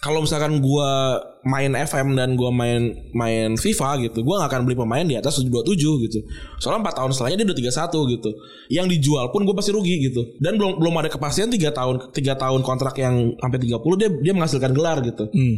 [0.00, 4.76] Kalau misalkan gua main FM dan gua main main FIFA gitu, gua nggak akan beli
[4.80, 6.18] pemain di atas 27 gitu.
[6.56, 7.59] Soalnya 4 tahun setelahnya dia udah
[7.92, 8.30] 31 gitu.
[8.72, 10.24] Yang dijual pun gue pasti rugi gitu.
[10.40, 14.33] Dan belum belum ada kepastian 3 tahun 3 tahun kontrak yang sampai 30 dia dia
[14.33, 15.28] menghasilkan gelar gitu.
[15.28, 15.56] Hmm.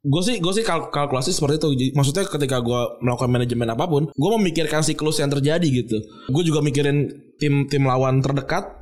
[0.00, 1.92] Gue sih gue sih kal- kalkulasi seperti itu.
[1.92, 5.98] Maksudnya ketika gue melakukan manajemen apa pun, gue memikirkan siklus yang terjadi gitu.
[6.30, 7.10] Gue juga mikirin
[7.42, 8.79] tim tim lawan terdekat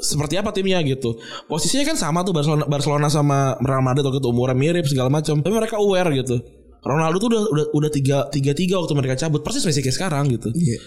[0.00, 1.16] seperti apa timnya gitu.
[1.46, 5.38] Posisinya kan sama tuh Barcelona, Barcelona sama Real Madrid waktu itu umurnya mirip segala macam.
[5.38, 6.40] Tapi mereka aware gitu.
[6.80, 10.32] Ronaldo tuh udah udah udah tiga tiga tiga waktu mereka cabut persis Messi kayak sekarang
[10.32, 10.48] gitu.
[10.50, 10.80] Iya.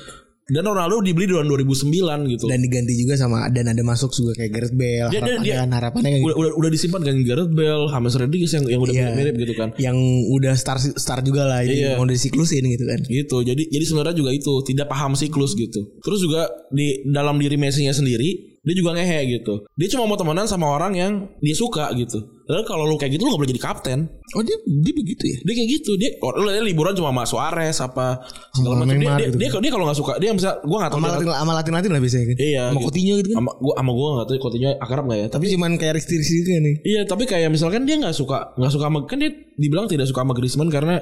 [0.44, 2.52] Dan Ronaldo dibeli di tahun 2009 gitu.
[2.52, 5.08] Dan diganti juga sama dan ada masuk juga kayak Gareth Bale.
[5.08, 8.14] Dia- dia- harapannya dia- kan harapannya kayak udah, udah udah disimpan kan Gareth Bale, James
[8.20, 9.08] Rodriguez yang yang udah Iya.
[9.16, 9.70] mirip gitu kan.
[9.80, 9.96] yang
[10.28, 11.96] udah star star juga lah ini Iya.
[11.96, 13.00] mau disiklusin gitu kan.
[13.08, 17.56] gitu jadi jadi sebenarnya juga itu tidak paham siklus gitu terus juga di dalam diri
[17.56, 21.92] Messi-nya sendiri dia juga ngehe gitu dia cuma mau temenan sama orang yang dia suka
[21.94, 24.00] gitu Lalu kalau lu kayak gitu lu gak boleh jadi kapten
[24.36, 25.38] Oh dia dia begitu ya.
[25.44, 28.20] dia kayak gitu dia oh, lu liburan cuma sama Suarez apa
[28.52, 29.38] segala macam dia dia, gitu.
[29.40, 31.72] dia, dia kalau nggak suka dia bisa gua nggak tahu Sama dia- Latin sama Latin
[31.72, 32.36] Latin lah biasanya kan.
[32.40, 33.36] iya Sama Coutinho gitu kan.
[33.40, 36.24] sama gua sama gua nggak tahu Coutinho akrab nggak ya tapi Tapi cuman kayak ristiri
[36.24, 36.76] juga nih.
[36.84, 40.20] Iya tapi kayak misalkan dia nggak suka nggak suka sama kan dia dibilang tidak suka
[40.20, 41.00] sama Griezmann karena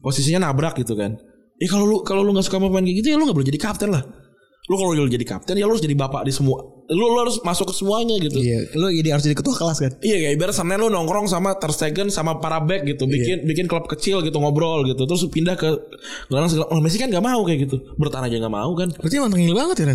[0.00, 1.14] posisinya nabrak gitu kan.
[1.58, 3.48] Ya kalau lu kalau lu nggak suka sama pemain kayak gitu ya lu nggak boleh
[3.54, 4.02] jadi kapten lah.
[4.70, 6.62] Lu kalau lu jadi kapten ya lu harus jadi bapak di semua.
[6.86, 8.38] Lu, lu harus masuk ke semuanya gitu.
[8.38, 8.62] Iya.
[8.62, 9.92] Iya, lo jadi harus jadi ketua kelas kan.
[9.98, 13.90] kayak ibarat Senin lu nongkrong sama Ter Stegen sama para back gitu, bikin bikin klub
[13.90, 15.66] kecil gitu ngobrol gitu, terus pindah ke
[16.30, 16.66] gelandang segala.
[16.70, 18.94] Oh, Messi kan nggak mau kayak gitu, bertahan aja nggak mau kan?
[18.94, 19.86] Berarti emang tengil banget ya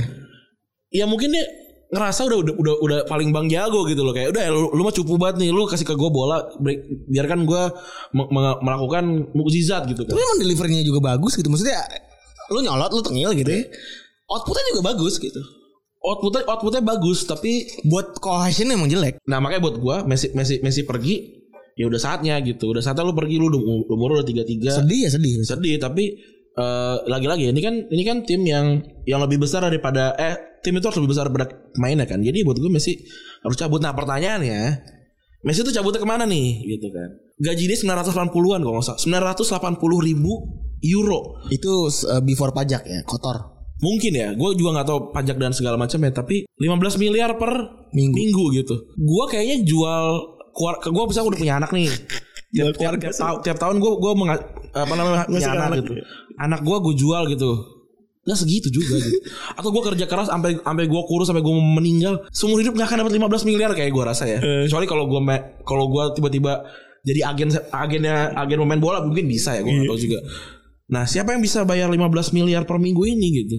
[0.87, 1.43] ya mungkin dia
[1.87, 4.91] ngerasa udah udah udah udah paling bang jago gitu loh kayak udah lu, lu mah
[4.91, 7.63] cupu banget nih lu kasih ke gue bola break, biarkan gue
[8.11, 11.47] me- me- melakukan mukjizat gitu kan Tapi emang deliverynya juga bagus gitu.
[11.47, 11.79] Maksudnya
[12.51, 13.63] lu nyolot lu tengil gitu ya.
[14.27, 15.39] Outputnya juga bagus gitu.
[15.97, 19.19] outputnya outputnya bagus tapi Buat cohesion emang jelek.
[19.25, 21.15] nah makanya buat gue Messi Messi Messi pergi
[21.75, 23.61] ya udah saatnya gitu udah saatnya lu pergi lu udah
[23.91, 25.41] umur udah tiga tiga Sedih ya sedih.
[25.43, 26.15] sedih tapi
[26.53, 30.85] eh, lagi-lagi ini kan ini kan tim yang yang lebih besar daripada eh tim itu
[30.85, 32.93] harus lebih besar daripada pemainnya kan jadi buat gue Messi
[33.43, 34.61] harus cabut nah pertanyaannya
[35.43, 39.01] Messi tuh cabutnya ke mana nih gitu kan gaji dia 980-an kalau nggak salah
[39.35, 40.33] 980 ribu
[40.81, 43.56] euro Itu uh, before pajak ya, kotor.
[43.77, 47.85] Mungkin ya gue juga nggak tahu pajak dan segala macam ya tapi 15 miliar per
[47.93, 50.05] minggu, gitu gue kayaknya jual
[50.53, 51.87] keluar gue bisa udah punya anak nih
[52.53, 54.11] tiap, tiap, tiap, tahun- tiap tahun gue gue
[54.73, 55.77] apa namanya punya anak, anak.
[55.85, 55.91] gitu
[56.37, 57.51] anak gue gue jual gitu
[58.27, 59.23] Nggak segitu juga gitu.
[59.57, 63.07] Atau gue kerja keras sampai sampai gue kurus sampai gue meninggal, seumur hidup nggak akan
[63.07, 64.43] dapat 15 miliar kayak gue rasa ya.
[64.67, 65.21] Kecuali kalau gue
[65.63, 66.67] kalau gue tiba-tiba
[67.07, 70.19] jadi agen agennya agen pemain bola mungkin bisa ya gue nggak tahu juga.
[70.87, 73.57] Nah siapa yang bisa bayar 15 miliar per minggu ini gitu?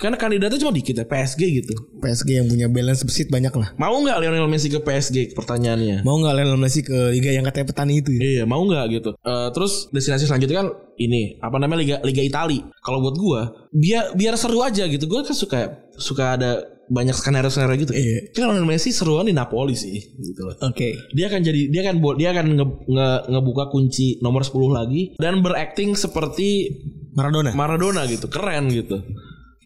[0.00, 1.76] Karena kandidatnya cuma dikit ya PSG gitu.
[2.00, 3.76] PSG yang punya balance sheet banyak lah.
[3.76, 5.36] Mau nggak Lionel Messi ke PSG?
[5.36, 6.00] Pertanyaannya.
[6.08, 8.20] Mau nggak Lionel Messi ke liga yang katanya petani itu ya?
[8.24, 9.10] Iya mau nggak gitu.
[9.20, 12.64] Eh, terus destinasi selanjutnya kan ini apa namanya liga liga Itali.
[12.80, 15.04] Kalau buat gua biar biar seru aja gitu.
[15.04, 15.68] Gua kan suka
[16.00, 16.50] suka ada
[16.90, 17.94] banyak skenario skenario gitu.
[17.94, 18.34] Iya.
[18.34, 20.58] Kan Lionel Messi seruan di Napoli sih gitu loh.
[20.58, 21.14] Oke.
[21.14, 25.38] Dia akan jadi dia akan dia akan nge, nge- ngebuka kunci nomor 10 lagi dan
[25.38, 26.66] berakting seperti
[27.14, 27.54] Maradona.
[27.54, 28.98] Maradona gitu, keren gitu.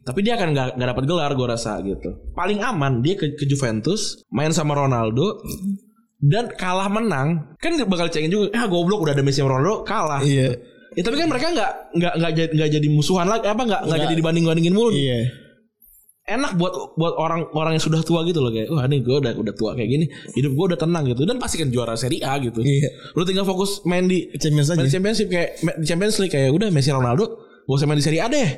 [0.05, 2.13] Tapi dia akan nggak nggak dapat gelar gue rasa gitu.
[2.37, 5.41] Paling aman dia ke, ke Juventus, main sama Ronaldo
[6.21, 8.53] dan kalah menang kan bakal cengin juga.
[8.53, 10.21] Ah goblok udah ada Messi sama Ronaldo kalah.
[10.21, 10.61] Iya.
[10.93, 14.01] Ya tapi kan mereka nggak nggak nggak jadi nggak jadi musuhan lagi apa nggak nggak
[14.05, 14.93] jadi dibanding bandingin mulu.
[14.93, 15.21] Iya.
[16.25, 19.37] Enak buat buat orang orang yang sudah tua gitu loh kayak wah nih gue udah
[19.37, 22.41] udah tua kayak gini hidup gue udah tenang gitu dan pasti kan juara Serie A
[22.41, 22.65] gitu.
[22.65, 23.13] Iya.
[23.13, 24.81] Lu tinggal fokus main di Champions aja.
[24.81, 28.07] main di Championship kayak di Champions League kayak udah Messi Ronaldo gak usah main di
[28.09, 28.49] Serie A deh.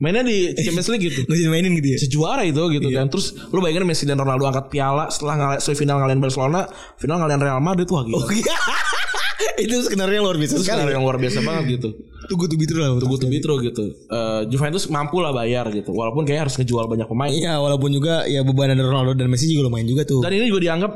[0.00, 1.26] Mainnya di Champions League gitu.
[1.28, 1.98] Bisa mainin gitu ya?
[1.98, 3.10] Sejuara itu gitu kan.
[3.10, 6.64] Terus lu bayangin Messi dan Ronaldo angkat piala setelah ngalahin semifinal ngalahin Barcelona,
[6.96, 8.22] final ngalahin Real Madrid wah gila.
[9.64, 11.88] itu skenario yang luar biasa Itu skenario yang luar biasa banget gitu.
[12.30, 12.88] Tunggu tuh bitru lah.
[13.00, 13.84] Tunggu tuh Bitro gitu.
[13.90, 15.90] Eh, Juventus mampu lah bayar gitu.
[15.90, 17.30] Walaupun kayak harus ngejual banyak pemain.
[17.32, 20.22] Iya walaupun juga ya beban dari Ronaldo dan Messi juga lumayan juga tuh.
[20.22, 20.92] Dan ini juga dianggap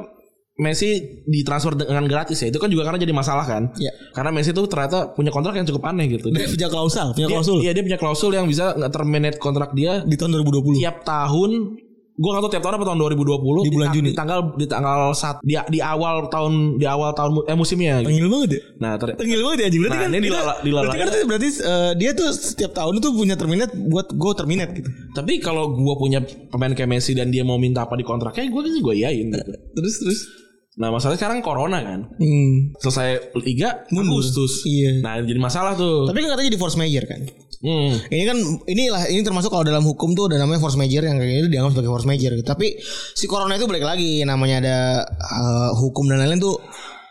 [0.54, 2.46] Messi ditransfer dengan gratis ya.
[2.46, 3.74] Itu kan juga karena jadi masalah kan.
[3.74, 3.90] Iya.
[4.14, 6.30] Karena Messi tuh ternyata punya kontrak yang cukup aneh gitu.
[6.30, 9.74] Dia punya klausul, punya Dia- klausul Iya dia punya klausul yang bisa nggak terminate kontrak
[9.74, 10.78] dia di tahun 2020.
[10.78, 11.50] tiap tahun.
[12.14, 14.06] Gue gak tau tiap tahun apa tahun 2020 Di bulan ta- Juni.
[14.06, 17.98] Di tanggal di tanggal saat di, di awal tahun di awal tahun eh, musimnya.
[18.00, 18.08] gitu.
[18.08, 18.60] Tengil banget ya.
[18.78, 19.80] Nah ter- Tengil banget ya anjing.
[19.82, 22.94] Berarti Nah, kan ini dilala- dilala- Berarti kan berarti, berarti, eh, dia tuh setiap tahun
[22.96, 24.90] itu punya terminate buat go terminate gitu.
[25.10, 28.60] tapi kalau gue punya pemain kayak Messi dan dia mau minta apa di kontraknya, gue
[28.60, 29.26] kan gue iyain.
[29.28, 29.52] Gitu.
[29.72, 30.20] Terus terus.
[30.74, 32.00] Nah masalahnya sekarang corona kan.
[32.12, 32.74] Hmm.
[32.76, 33.86] Selesai liga.
[33.88, 34.62] Agustus.
[34.64, 34.98] Iya.
[35.00, 36.02] Nah jadi masalah tuh.
[36.04, 37.22] Tapi kan katanya di force major kan.
[37.60, 37.94] Hmm.
[38.10, 41.44] Ini kan inilah ini termasuk kalau dalam hukum tuh ada namanya force major yang kayak
[41.44, 42.30] gitu dianggap sebagai force major.
[42.34, 42.46] gitu.
[42.46, 42.78] Tapi
[43.14, 44.76] si corona itu balik lagi namanya ada
[45.10, 46.56] eh, hukum dan lain-lain tuh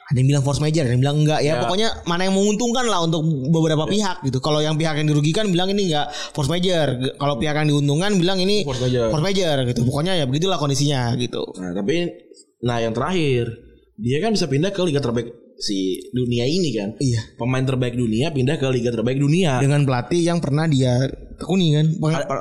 [0.03, 1.58] ada yang bilang force major, ada yang bilang enggak ya.
[1.58, 1.62] Ya.
[1.63, 4.38] Pokoknya mana yang menguntungkan lah untuk beberapa pihak gitu.
[4.43, 6.97] Kalau yang pihak yang dirugikan bilang ini enggak force major.
[7.17, 9.10] Kalau pihak yang diuntungkan bilang ini Force major.
[9.10, 9.82] force major gitu.
[9.88, 11.41] Pokoknya ya begitulah kondisinya gitu.
[11.58, 12.10] Nah, tapi
[12.63, 13.51] nah yang terakhir
[13.99, 16.89] dia kan bisa pindah ke liga terbaik si dunia ini kan.
[16.98, 17.36] Iya.
[17.36, 19.60] Pemain terbaik dunia pindah ke liga terbaik dunia.
[19.60, 21.86] Dengan pelatih yang pernah dia tekuni kan,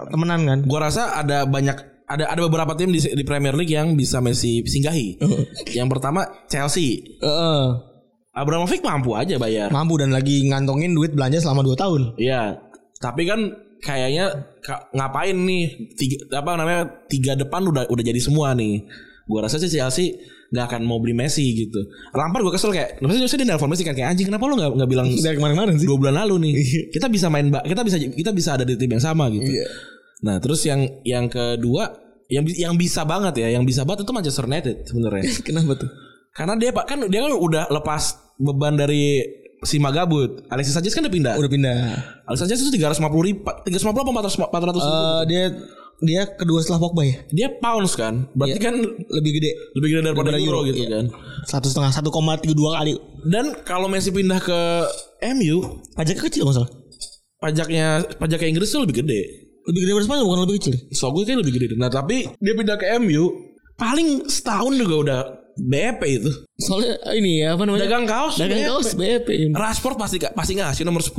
[0.08, 0.58] temenan kan.
[0.64, 4.60] Gua rasa ada banyak ada ada beberapa tim di, di Premier League yang bisa Messi
[4.60, 5.16] singgahi.
[5.78, 7.00] yang pertama Chelsea.
[7.20, 7.64] Heeh.
[8.32, 9.68] Abramovich mampu aja bayar.
[9.68, 12.00] mampu dan lagi ngantongin duit belanja selama 2 tahun.
[12.16, 12.56] Iya,
[12.96, 13.44] tapi kan
[13.84, 18.88] kayaknya ka- ngapain nih tiga, apa namanya tiga depan udah udah jadi semua nih.
[19.28, 20.16] Gua rasa sih Chelsea
[20.52, 21.80] nggak akan mau beli Messi gitu.
[22.12, 24.90] Lampard gue kesel kayak, maksudnya dia nelfon Messi kan kayak anjing kenapa lu nggak nggak
[24.92, 25.88] bilang Dari kemarin-kemarin sih.
[25.88, 26.52] dua bulan lalu nih
[26.92, 29.48] kita bisa main kita bisa kita bisa ada di tim yang sama gitu.
[29.48, 29.66] Iya.
[30.28, 31.96] Nah terus yang yang kedua
[32.28, 35.24] yang yang bisa banget ya, yang bisa banget itu Manchester United sebenarnya.
[35.48, 35.90] Kenapa tuh?
[36.32, 39.20] Karena dia pak kan dia kan udah lepas beban dari
[39.62, 40.44] si Magabut.
[40.50, 41.34] Alexis Sanchez kan udah pindah.
[41.38, 41.76] Udah pindah.
[42.28, 44.92] Alexis Sanchez itu 350 ribu 350 apa 400 400 ribu.
[44.92, 45.44] Eh dia
[46.02, 47.16] dia kedua setelah Pogba ya.
[47.30, 48.26] Dia pounds kan.
[48.34, 48.74] Berarti kan
[49.08, 49.50] Lebih gede.
[49.74, 50.90] lebih gede daripada Daripada euro, euro, gitu iya.
[50.92, 51.04] kan.
[51.42, 52.98] Satu setengah satu koma tiga dua kali.
[53.22, 54.60] Dan kalau Messi pindah ke
[55.32, 56.70] MU, Pajaknya kecil nggak salah.
[57.38, 57.86] pajaknya
[58.16, 59.20] pajaknya Inggris tuh lebih gede.
[59.62, 60.74] Lebih gede daripada Spanyol bukan lebih kecil.
[60.90, 61.66] So gue kayak lebih gede.
[61.74, 63.24] Nah tapi dia pindah ke MU
[63.74, 65.20] paling setahun juga udah
[65.54, 66.30] BEP itu.
[66.56, 67.84] Soalnya ini ya apa namanya?
[67.84, 68.34] Dagang kaos.
[68.36, 68.68] Dagang BEP.
[68.68, 69.28] kaos BEP.
[69.50, 71.12] Rashford pasti pasti ngasih nomor 10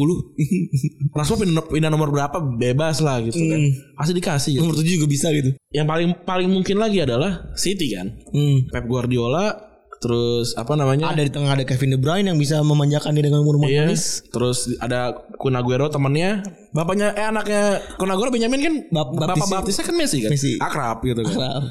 [1.13, 3.61] Rashford pindah, pindah nomor berapa bebas lah gitu kan
[3.93, 4.61] Pasti dikasih gitu.
[4.61, 5.53] Nomor 7 juga bisa gitu.
[5.69, 8.65] Yang paling paling mungkin lagi adalah City kan Hmm.
[8.67, 13.15] Pep Guardiola Terus apa namanya Ada di tengah ada Kevin De Bruyne yang bisa memanjakan
[13.15, 13.87] dia dengan umur Iya.
[13.87, 14.19] manis.
[14.27, 19.85] Terus ada Kun Aguero temennya Bapaknya eh anaknya Kun Aguero Benjamin kan Bap- Bapak baptisnya
[19.85, 20.59] kan Messi kan Messi.
[20.59, 21.63] Akrab gitu kan Akrab.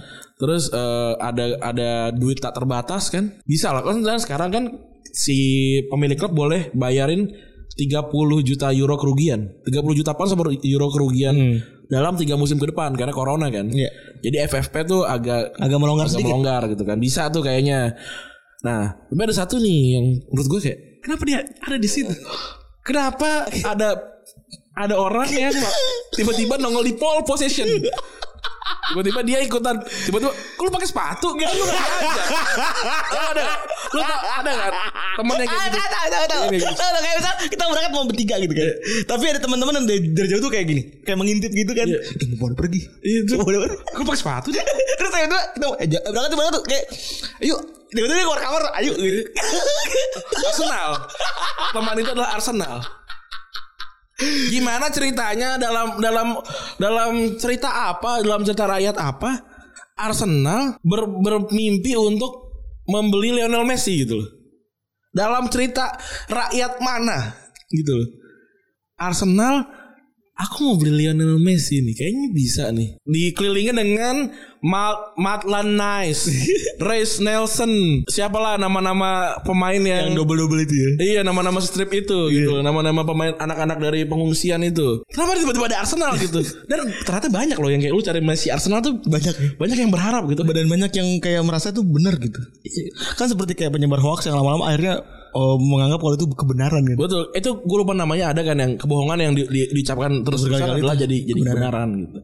[0.42, 3.38] Terus eh, ada ada duit tak terbatas kan?
[3.46, 3.86] Bisa lah.
[3.86, 4.64] Kan dan sekarang kan
[5.14, 5.38] si
[5.86, 7.30] pemilik klub boleh bayarin
[7.72, 8.10] 30
[8.42, 9.62] juta euro kerugian.
[9.62, 13.68] 30 juta pound sama euro kerugian dalam tiga musim ke depan karena corona kan?
[13.68, 13.88] Iya.
[14.18, 16.34] jadi FFP tuh agak Agak melonggar agak sedikit.
[16.34, 16.98] melonggar gitu kan.
[16.98, 17.94] Bisa tuh kayaknya.
[18.66, 22.12] Nah tapi ada satu nih yang menurut gue kayak kenapa dia ada di situ?
[22.82, 23.88] Kenapa ada
[24.74, 25.54] ada orang yang
[26.16, 27.68] tiba-tiba nongol di pole position
[28.90, 29.76] tiba-tiba dia ikutan.
[29.78, 31.28] Tiba-tiba kok lu pakai sepatu?
[31.38, 31.86] Gitu lu nggak
[33.12, 33.42] Lu ada
[33.92, 34.72] lu tau- ada kan?
[35.12, 35.78] Temen yang kayak gitu.
[35.78, 36.56] Ada, ada, ada, ada.
[36.72, 38.66] Ada, kayak misal kita berangkat mau bertiga gitu kan.
[39.06, 41.86] Tapi ada teman-teman yang dari, jauh tuh kayak gini, kayak mengintip gitu kan.
[41.86, 42.00] Eh,
[42.40, 42.80] mau pergi.
[43.04, 43.58] itu pergi.
[43.70, 46.64] kok pakai sepatu Terus tiba-tiba kita eh, berangkat tuh berangkat tuh.
[46.66, 46.84] Kayak
[47.44, 47.56] ayo.
[47.92, 48.92] Tiba-tiba dia keluar kamar ayo.
[48.96, 49.20] Gitu.
[50.48, 50.90] Arsenal.
[51.76, 53.01] Teman itu adalah Arsenal
[54.50, 56.28] gimana ceritanya dalam dalam
[56.76, 59.30] dalam cerita apa dalam cerita rakyat apa
[59.98, 62.42] Arsenal ber, bermimpi untuk
[62.88, 64.30] membeli Lionel Messi gitu loh.
[65.12, 65.92] Dalam cerita
[66.26, 67.36] rakyat mana
[67.68, 68.08] gitu loh.
[68.96, 69.68] Arsenal
[70.32, 72.98] aku mau beli Lionel Messi nih kayaknya bisa nih.
[73.04, 74.16] Dikelilingin dengan
[74.62, 76.26] Ma- Maitland Nice
[76.86, 78.02] Reece Nelson.
[78.06, 80.90] Siapalah nama-nama pemain yang, double-double itu ya.
[80.98, 82.58] Iya nama-nama strip itu gitu.
[82.58, 85.02] Nama-nama pemain anak-anak dari pengungsian itu.
[85.10, 86.42] Kenapa tiba-tiba ada Arsenal gitu?
[86.70, 88.48] Dan ternyata banyak loh yang kayak lu cari Messi.
[88.50, 89.48] Arsenal tuh Banyak ya.
[89.58, 90.42] Banyak yang berharap gitu.
[90.46, 92.38] Dan banyak yang kayak merasa itu benar gitu.
[93.14, 96.96] Kan seperti kayak penyebar hoax yang lama-lama akhirnya oh, menganggap kalau itu kebenaran kan.
[96.96, 100.68] Betul Itu gue lupa namanya ada kan Yang kebohongan yang di, di- diucapkan terus terusan
[100.70, 102.18] adalah itu jadi jadi kebenaran gitu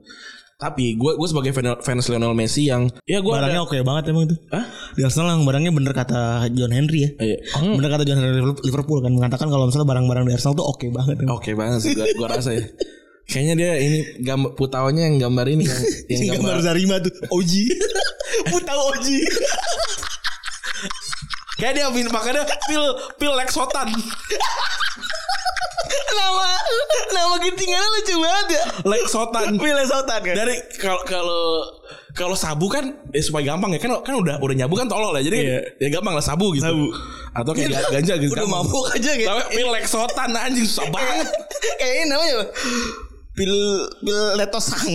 [0.58, 4.26] Tapi gue gue sebagai fan, fans Lionel Messi yang Ya gue Barangnya oke banget emang
[4.26, 4.38] tuh.
[4.50, 4.66] Hah?
[4.92, 7.10] Di Arsenal yang barangnya bener kata John Henry ya.
[7.14, 7.38] Iya.
[7.78, 11.22] Bener kata John Henry Liverpool kan mengatakan kalau misalnya barang-barang di Arsenal tuh oke banget.
[11.22, 11.38] emang.
[11.38, 12.66] Oke banget sih gue, rasa ya
[13.28, 17.64] Kayaknya dia ini gambar putaunya yang gambar ini yang, yang Yang gambar Zarima tuh Oji
[18.50, 19.18] Putau Oji
[21.58, 23.90] Kayak dia min- makanya pil pil Lexotan.
[26.08, 26.44] Nama
[27.08, 29.46] Nama gentingannya lucu banget ya Lexotan.
[29.56, 31.42] Pilih Sultan kan Dari kalau kalau
[32.10, 35.22] kalau sabu kan ya supaya gampang ya kan kan udah udah nyabu kan tolol ya
[35.22, 35.58] jadi Iya.
[35.78, 36.90] ya gampang lah sabu gitu Sabu.
[37.32, 38.64] atau kayak ga- ganja gitu Udah gampang.
[38.64, 41.26] mabuk aja gitu tapi pil Lexotan anjing susah banget
[41.76, 42.34] Kayak ini namanya?
[43.30, 43.54] Pil
[44.00, 44.90] Pil Letosang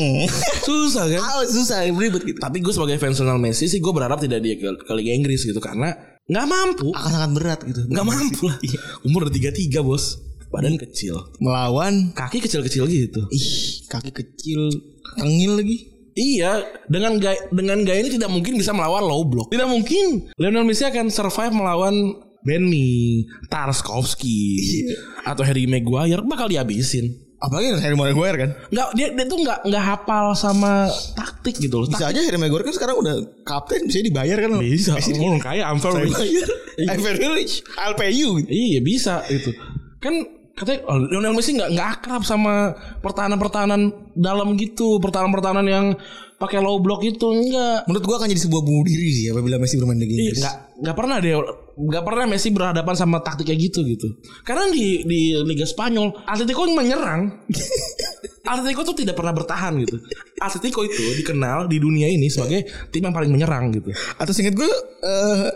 [0.62, 4.20] susah kan Ah susah ribet gitu tapi gue sebagai fans Lionel Messi sih gue berharap
[4.20, 5.96] tidak dia ke, ke Liga Inggris gitu karena
[6.30, 6.88] nggak mampu.
[6.96, 7.82] Akan sangat berat gitu.
[7.88, 8.58] Nggak mampu lah.
[9.08, 10.20] Umur udah tiga tiga bos.
[10.54, 11.18] Badan kecil.
[11.42, 12.14] Melawan.
[12.14, 13.26] Kaki kecil kecil gitu.
[13.34, 13.48] Ih
[13.90, 14.70] kaki kecil.
[15.18, 15.78] Tengil lagi.
[16.14, 19.50] Iya, dengan gaya dengan gaya ini tidak mungkin bisa melawan low block.
[19.50, 20.30] Tidak mungkin.
[20.38, 24.60] Lionel Messi akan survive melawan Benny, Tarkowski,
[25.24, 27.33] atau Harry Maguire bakal dihabisin.
[27.44, 28.50] Apalagi Harry Maguire kan.
[28.72, 31.88] nggak dia dia tuh nggak nggak hapal sama taktik gitu loh.
[31.92, 34.64] Bisa aja Harry Maguire kan sekarang udah kapten bisa dibayar kan.
[34.64, 36.40] Bisa, orang kaya I'm very rich.
[36.88, 37.54] I'm very rich.
[37.76, 38.40] I'll pay you.
[38.40, 39.52] Iya bisa itu.
[40.00, 40.24] Kan
[40.56, 45.86] katanya oh, Lionel Messi nggak nggak akrab sama pertahanan-pertahanan dalam gitu, pertahanan-pertahanan yang
[46.40, 47.84] pakai low block itu enggak.
[47.92, 50.40] Menurut gua akan jadi sebuah bunuh diri sih apabila Messi bermain di Iya, Inggris.
[50.40, 51.36] nggak nggak pernah dia
[51.74, 54.08] nggak pernah Messi berhadapan sama taktik kayak gitu gitu.
[54.46, 57.44] Karena di di Liga Spanyol Atletico menyerang.
[58.52, 59.98] Atletico tuh tidak pernah bertahan gitu.
[60.38, 63.90] Atletico itu dikenal di dunia ini sebagai tim yang paling menyerang gitu.
[64.20, 64.70] Atau singkat gue
[65.02, 65.50] eh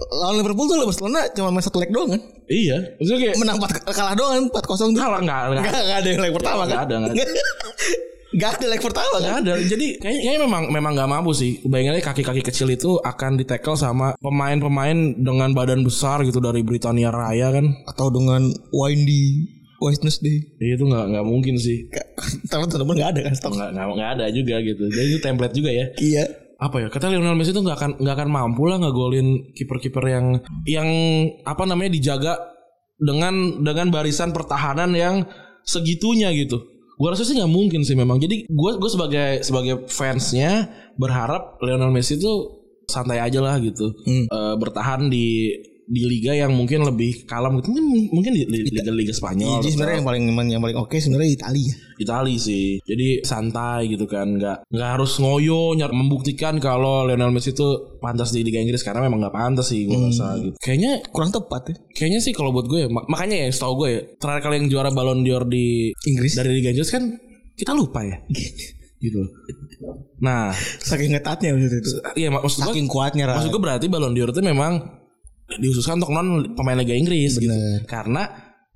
[0.00, 2.20] lawan Liverpool tuh Barcelona cuma main satu leg doang kan.
[2.46, 4.98] Iya, maksudnya kayak Menang 4, kalah doang 4-0 tuh.
[4.98, 6.86] kalah nggak nggak Enggak, enggak ada yang leg pertama Nggak kan?
[6.86, 7.24] ada, nggak ada.
[8.30, 9.22] Enggak ada leg pertama kan?
[9.22, 9.52] nggak ada.
[9.58, 11.58] Jadi kayaknya, kayaknya memang memang nggak mampu sih.
[11.66, 17.50] Bayangannya kaki-kaki kecil itu akan ditekel sama pemain-pemain dengan badan besar gitu dari Britania Raya
[17.50, 17.66] kan.
[17.90, 19.50] Atau dengan windy
[19.82, 20.46] Wednesday.
[20.60, 21.90] Iya, Itu nggak nggak mungkin sih.
[22.52, 23.50] Teman-teman enggak ada kan stok.
[23.58, 24.84] Nggak nggak nggak ada juga gitu.
[24.86, 25.86] Jadi itu template juga ya.
[25.98, 26.26] Iya.
[26.60, 30.44] apa ya kata Lionel Messi itu nggak akan nggak akan mampu lah ngegolin kiper-kiper yang
[30.68, 30.88] yang
[31.40, 32.36] apa namanya dijaga
[33.00, 35.24] dengan dengan barisan pertahanan yang
[35.64, 36.60] segitunya gitu.
[37.00, 38.20] Gua rasa sih nggak mungkin sih memang.
[38.20, 40.68] Jadi gue gue sebagai sebagai fansnya
[41.00, 43.96] berharap Lionel Messi itu santai aja lah gitu.
[44.04, 44.28] Hmm.
[44.28, 45.56] Eh, bertahan di
[45.90, 47.74] di liga yang mungkin lebih kalem gitu.
[47.74, 49.58] Mungkin, mungkin di, di liga liga Spanyol.
[49.58, 51.74] Jadi sebenarnya yang paling yang paling oke sebenarnya Italia.
[51.98, 52.78] Itali sih.
[52.80, 57.66] Jadi santai gitu kan, nggak nggak harus ngoyo nyar membuktikan kalau Lionel Messi itu
[57.98, 60.54] pantas di Liga Inggris karena memang nggak pantas sih gue rasa gitu.
[60.56, 61.74] Kayaknya Kurang tepat ya.
[61.92, 64.68] kayaknya sih kalau buat gue ya, mak- makanya ya setahu gue ya terakhir kali yang
[64.70, 66.38] juara Ballon d'Or di Inggris.
[66.38, 67.02] dari Liga Inggris kan
[67.52, 68.16] kita lupa ya.
[69.04, 69.20] gitu.
[70.20, 71.90] Nah, Saking ngetatnya waktu itu.
[72.14, 74.99] iya mak- maksud gue Saking kuatnya maksud gue berarti Ballon d'Or itu memang
[75.56, 77.50] dihususkan untuk non pemain Liga Inggris gitu.
[77.84, 78.28] Karena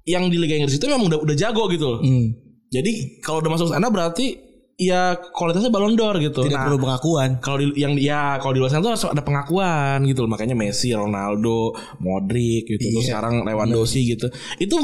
[0.03, 2.01] yang di Liga Inggris itu memang udah udah jago gitu loh.
[2.03, 2.35] Hmm.
[2.69, 4.35] Jadi kalau udah masuk sana berarti
[4.75, 6.43] ya kualitasnya Ballon d'Or gitu.
[6.43, 7.39] Tidak Nah, perlu pengakuan.
[7.39, 10.31] kalau di yang ya kalau di luar sana tuh harus ada pengakuan gitu loh.
[10.35, 11.71] Makanya Messi, Ronaldo,
[12.03, 12.83] Modric gitu.
[12.83, 13.11] Terus Iya.
[13.15, 14.27] sekarang Lewandowski gitu.
[14.59, 14.75] Itu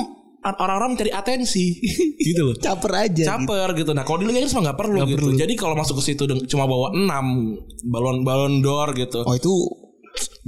[0.40, 1.74] orang-orang mencari atensi
[2.30, 2.54] gitu loh.
[2.54, 3.34] Caper aja.
[3.34, 3.90] Caper gitu.
[3.90, 5.26] Nah, kalau di Liga Inggris mah nggak perlu gitu.
[5.34, 7.10] Jadi kalau masuk ke situ cuma bawa 6
[7.84, 9.26] balon balon d'Or gitu.
[9.26, 9.50] Oh itu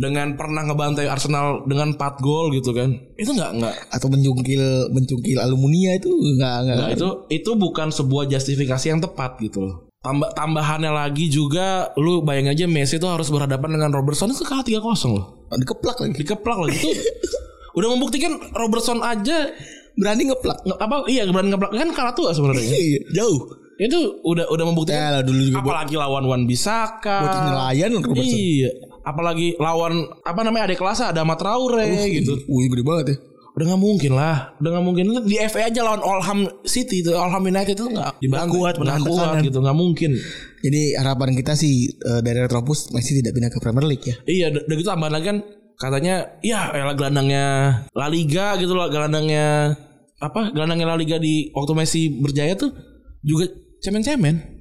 [0.02, 2.90] Dengan pernah ngebantai Arsenal dengan 4 gol gitu kan.
[3.14, 6.76] Itu nggak nggak atau mencungkil mencungkil alumnia itu enggak enggak.
[6.76, 9.76] Nah, itu itu bukan sebuah justifikasi yang tepat gitu loh.
[10.02, 14.66] Tambah tambahannya lagi juga lu bayangin aja Messi tuh harus berhadapan dengan Robertson itu kalah
[14.66, 15.46] 3-0 loh.
[15.48, 16.14] Dikeplak lagi.
[16.18, 16.90] Dikeplak lagi itu
[17.78, 19.54] udah membuktikan Robertson aja
[19.92, 20.64] Berani ngeplak.
[20.64, 22.64] nge- apa iya berani ngeplak kan kalah tua sebenarnya.
[22.72, 23.40] Iya, jauh.
[23.78, 27.18] itu udah udah membuktikan Ya dulu juga buat, apalagi lawan Wan Bisaka.
[27.22, 28.24] buat nelayan Robertson.
[28.24, 28.70] Iya,
[29.02, 32.38] apalagi lawan apa namanya adik kelas ada Ahmad Traore gitu.
[32.48, 33.16] Wih gede banget ya.
[33.52, 37.44] Udah nggak mungkin lah, udah nggak mungkin di FA aja lawan Oldham City itu Oldham
[37.44, 40.16] United itu nggak dibantu kuat, menahan kuat gitu, nggak mungkin.
[40.64, 44.16] Jadi harapan kita sih eh, dari Retropus Messi tidak pindah ke Premier League ya.
[44.24, 45.38] Iya, udah udah gitu tambahan lagi kan
[45.76, 47.44] katanya ya elah gelandangnya
[47.92, 49.76] La Liga gitu loh, gelandangnya
[50.16, 50.48] apa?
[50.56, 52.72] Gelandangnya La Liga di waktu Messi berjaya tuh
[53.20, 53.52] juga
[53.84, 54.51] cemen-cemen.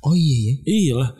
[0.00, 0.54] Oh iya ya.
[0.64, 1.10] Iya lah.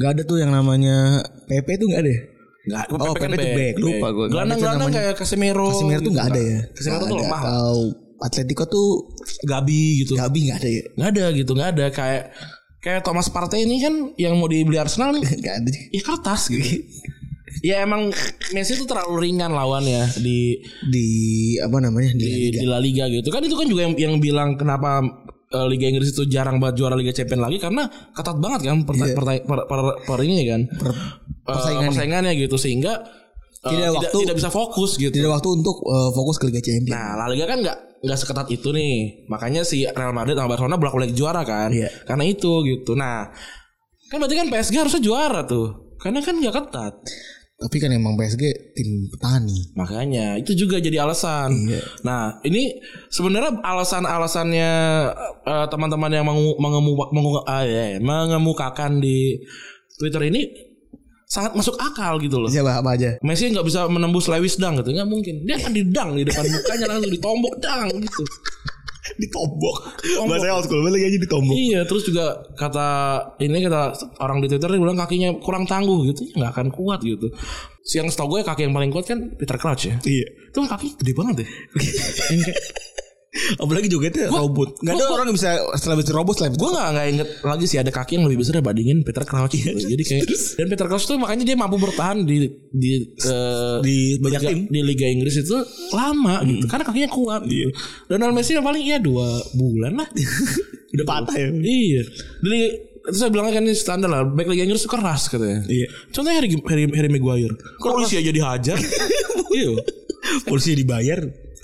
[0.00, 2.22] Gak ada tuh yang namanya PP tuh gak ada ya?
[2.62, 3.74] Enggak, Oh, Pepe tuh back.
[3.82, 5.68] Lupa tuh Gelandang-gelandang kayak Casemiro.
[5.74, 6.60] Casemiro tuh gak ada ya.
[6.72, 7.42] Casemiro tuh lemah.
[7.42, 7.76] Atau
[8.22, 8.88] Atletico tuh
[9.42, 10.14] Gabi gitu.
[10.14, 10.82] Gabi gak ada ya.
[10.94, 12.22] Nggak ada gitu, nggak ada kayak
[12.82, 15.22] kayak Thomas Partey ini kan yang mau dibeli Arsenal nih.
[15.46, 15.70] Gak ada.
[15.90, 16.66] Ya kertas gitu.
[17.68, 18.10] ya emang
[18.50, 20.58] Messi tuh terlalu ringan lawannya di
[20.90, 21.06] Di
[21.62, 24.58] apa namanya di, di, di La Liga gitu kan itu kan juga yang yang bilang
[24.58, 24.98] kenapa
[25.52, 28.94] eh, Liga Inggris itu jarang banget juara Liga Champions lagi karena ketat banget kan per,
[28.96, 30.96] per, per, per, per ini kan per-
[31.42, 31.88] Eh, persaingannya.
[31.90, 33.10] persaingannya gitu sehingga eh,
[33.62, 35.10] Tidak tidak, waktu- tidak bisa fokus gitu.
[35.10, 36.94] Tidak waktu untuk eh, fokus ke Liga Champions.
[36.94, 38.94] Nah, La Liga kan nggak nggak seketat itu nih.
[39.26, 41.70] Makanya si Real Madrid sama Barcelona bolak-balik juara kan.
[41.70, 41.90] Iya.
[42.02, 42.94] Karena itu gitu.
[42.94, 43.26] Nah,
[44.06, 45.94] kan berarti kan PSG harusnya juara tuh.
[45.98, 46.94] Karena kan nggak ketat.
[47.62, 49.70] Tapi kan emang PSG tim petani.
[49.78, 51.54] Makanya itu juga jadi alasan.
[51.70, 51.80] Iya.
[52.02, 54.70] Nah, ini sebenarnya alasan-alasannya
[55.46, 59.38] eh, teman-teman yang mengu, mengemu, mengu- ah, ya, mengemukakan di
[59.96, 60.50] Twitter ini
[61.24, 62.50] sangat masuk akal gitu loh.
[62.52, 63.16] Siapa apa aja?
[63.24, 66.86] Messi nggak bisa menembus Lewis dang gitu nggak mungkin dia akan didang di depan mukanya
[66.92, 68.24] langsung ditombok dang gitu
[69.18, 69.98] Ditombok.
[69.98, 70.30] Tombok.
[70.30, 71.52] Bahasa old school lagi aja ditombok.
[71.52, 72.24] iya terus juga
[72.54, 72.86] kata
[73.38, 77.02] ini kata orang di Twitter dia bilang kakinya kurang tangguh gitu Ya, nggak akan kuat
[77.02, 77.26] gitu
[77.82, 80.26] Si yang setahu gue kaki yang paling kuat kan Peter Crouch ya Iya.
[80.48, 81.50] itu kaki gede banget kayak-
[83.32, 84.76] Apalagi jogetnya robot.
[84.78, 87.78] Gak ada gua- orang yang bisa selebriti robot selain Gue gak, nggak inget lagi sih
[87.80, 89.72] ada kaki yang lebih besar dibandingin Peter Crouch gitu.
[89.92, 94.36] Jadi kayak dan Peter Crouch tuh makanya dia mampu bertahan di di eh, Di banyak
[94.38, 94.60] Liga- tim.
[94.68, 95.56] di Liga Inggris itu
[95.90, 97.42] lama gitu karena kakinya kuat.
[97.44, 97.72] Gitu.
[98.06, 100.08] Donald Messi yang paling iya dua bulan lah.
[100.92, 101.48] udah patah ya.
[101.56, 102.02] iya.
[102.38, 102.58] Di
[103.02, 104.28] itu saya bilang kan ini standar lah.
[104.28, 105.64] Back Liga Inggris itu keras katanya.
[105.64, 105.88] Iya.
[106.12, 107.56] Contohnya Harry, Harry, Harry Maguire.
[107.80, 108.76] Polisi aja dihajar.
[109.56, 109.72] iya.
[110.44, 111.18] Polisi dibayar.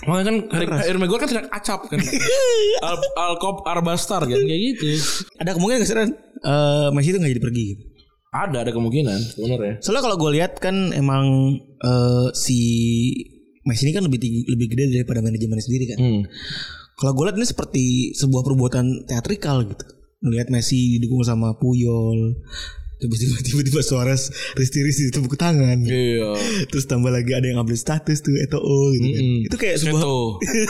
[0.07, 0.37] Makanya kan
[0.79, 1.99] Harry, Maguire kan tidak acap kan.
[2.79, 4.95] Al, Alkop Arbastar kan kayak gitu.
[5.43, 5.95] Ada kemungkinan gak sih?
[6.39, 7.83] Eh, Messi itu gak jadi pergi gitu.
[8.29, 9.73] Ada ada kemungkinan sebenarnya.
[9.83, 12.59] Soalnya kalau gue lihat kan emang eh, si
[13.67, 15.97] Messi ini kan lebih tinggi, lebih gede daripada manajemen sendiri kan.
[15.99, 16.21] Hmm.
[16.95, 17.85] Kalau gue lihat ini seperti
[18.15, 19.85] sebuah perbuatan teatrikal gitu.
[20.19, 22.39] Melihat Messi didukung sama Puyol,
[22.99, 25.79] tiba-tiba tiba-tiba Suarez risti-risti tepuk tangan.
[25.81, 26.35] Iya.
[26.67, 29.23] Terus tambah lagi ada yang update status tuh Eto'o gitu kan.
[29.23, 29.47] Mm-mm.
[29.47, 30.17] Itu kayak sebuah Seto.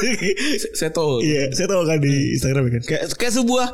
[0.61, 1.07] Se- Seto.
[1.19, 2.81] Iya, saya tahu kan di Instagram kan.
[2.85, 3.67] Kayak kayak sebuah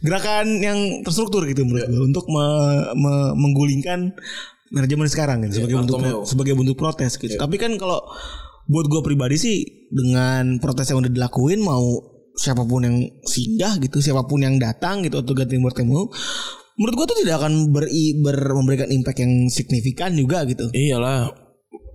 [0.00, 4.16] gerakan yang terstruktur gitu menurut gue untuk me- me- menggulingkan
[4.70, 7.34] manajemen sekarang gitu sebagai bentuk sebagai bentuk protes gitu.
[7.34, 8.00] Tapi kan kalau
[8.70, 9.56] buat gue pribadi sih
[9.90, 11.82] dengan protes yang udah dilakuin mau
[12.30, 16.08] siapa pun yang singgah gitu, siapa pun yang datang gitu atau ganti Bartomeu
[16.80, 20.72] menurut gue tuh tidak akan beri, ber- memberikan impact yang signifikan juga gitu.
[20.72, 21.28] Iyalah.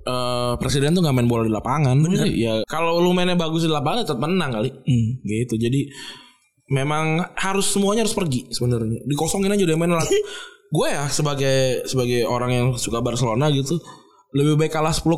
[0.05, 1.97] Eh presiden tuh nggak main bola di lapangan.
[2.05, 4.69] Jadi, ya kalau lu mainnya bagus di lapangan tetap menang kali.
[4.69, 5.07] Hmm.
[5.25, 5.57] Gitu.
[5.57, 5.89] Jadi
[6.69, 9.01] memang harus semuanya harus pergi sebenarnya.
[9.09, 10.05] Dikosongin aja udah main lah.
[10.75, 13.81] gue ya sebagai sebagai orang yang suka Barcelona gitu,
[14.37, 15.09] lebih baik kalah 10-0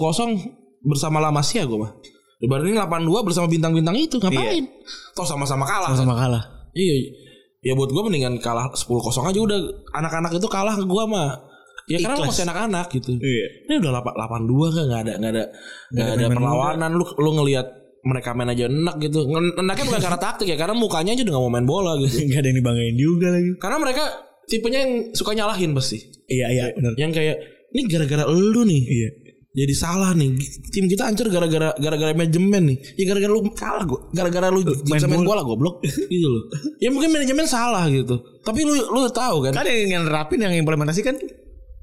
[0.87, 1.91] bersama La Masia gue mah.
[2.37, 4.69] Dibanding 8-2 bersama bintang-bintang itu ngapain?
[5.17, 5.89] Toh sama-sama kalah.
[5.97, 6.43] Sama kalah.
[6.77, 7.26] Iya.
[7.67, 9.59] Ya buat gue mendingan kalah 10-0 aja udah
[9.91, 11.43] anak-anak itu kalah ke gue mah.
[11.87, 12.31] Ya karena lu Ikhlas.
[12.35, 13.11] masih anak-anak gitu.
[13.19, 13.47] Iya.
[13.67, 15.43] Ini udah 8-2 kan nggak ada nggak ada
[15.91, 17.67] nggak ada perlawanan lu lu ngelihat
[18.07, 19.27] mereka main aja enak gitu.
[19.27, 22.23] Enaknya bukan karena taktik ya, karena mukanya aja udah gak mau main bola gitu.
[22.31, 23.51] Gak ada yang dibanggain juga lagi.
[23.59, 24.03] Karena mereka
[24.47, 25.99] tipenya yang suka nyalahin pasti.
[26.31, 26.93] Iya iya benar.
[26.95, 27.35] Yang kayak
[27.75, 28.81] ini gara-gara lu nih.
[28.87, 29.09] Iya.
[29.57, 30.37] Jadi salah nih.
[30.69, 32.77] Tim kita hancur gara-gara gara-gara manajemen nih.
[32.93, 34.05] Ya gara-gara lu kalah gua.
[34.13, 35.81] Gara-gara lu bisa main bola goblok
[36.13, 36.43] gitu loh.
[36.77, 38.21] Ya mungkin manajemen salah gitu.
[38.45, 39.57] Tapi lu lu tahu kan?
[39.57, 41.17] Kan yang, nerapin yang implementasi kan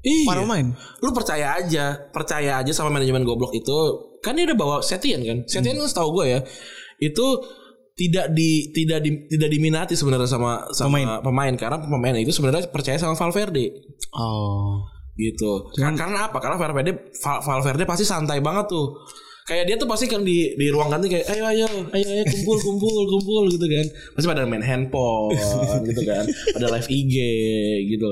[0.05, 0.23] Iya.
[0.29, 0.71] para pemain.
[1.01, 3.75] Lu percaya aja, percaya aja sama manajemen goblok itu.
[4.23, 5.43] Kan dia udah bawa Setien kan.
[5.43, 6.39] Setien kan setahu gue ya.
[7.01, 7.43] Itu
[7.95, 11.55] tidak di tidak di, tidak diminati sebenarnya sama sama pemain.
[11.59, 13.71] karena pemain itu sebenarnya percaya sama Valverde
[14.15, 14.94] Oh.
[15.15, 15.71] Gitu.
[15.75, 16.37] Kan- Karena apa?
[16.37, 18.95] Karena Valverde Val- Valverde pasti santai banget tuh.
[19.45, 22.57] Kayak dia tuh pasti kan di di ruang ganti kayak ayo ayo ayo ayo kumpul
[22.57, 23.85] kumpul kumpul gitu kan.
[24.11, 25.37] Pasti pada main handphone
[25.83, 26.25] gitu kan.
[26.51, 27.13] Pada live IG
[27.87, 28.09] gitu.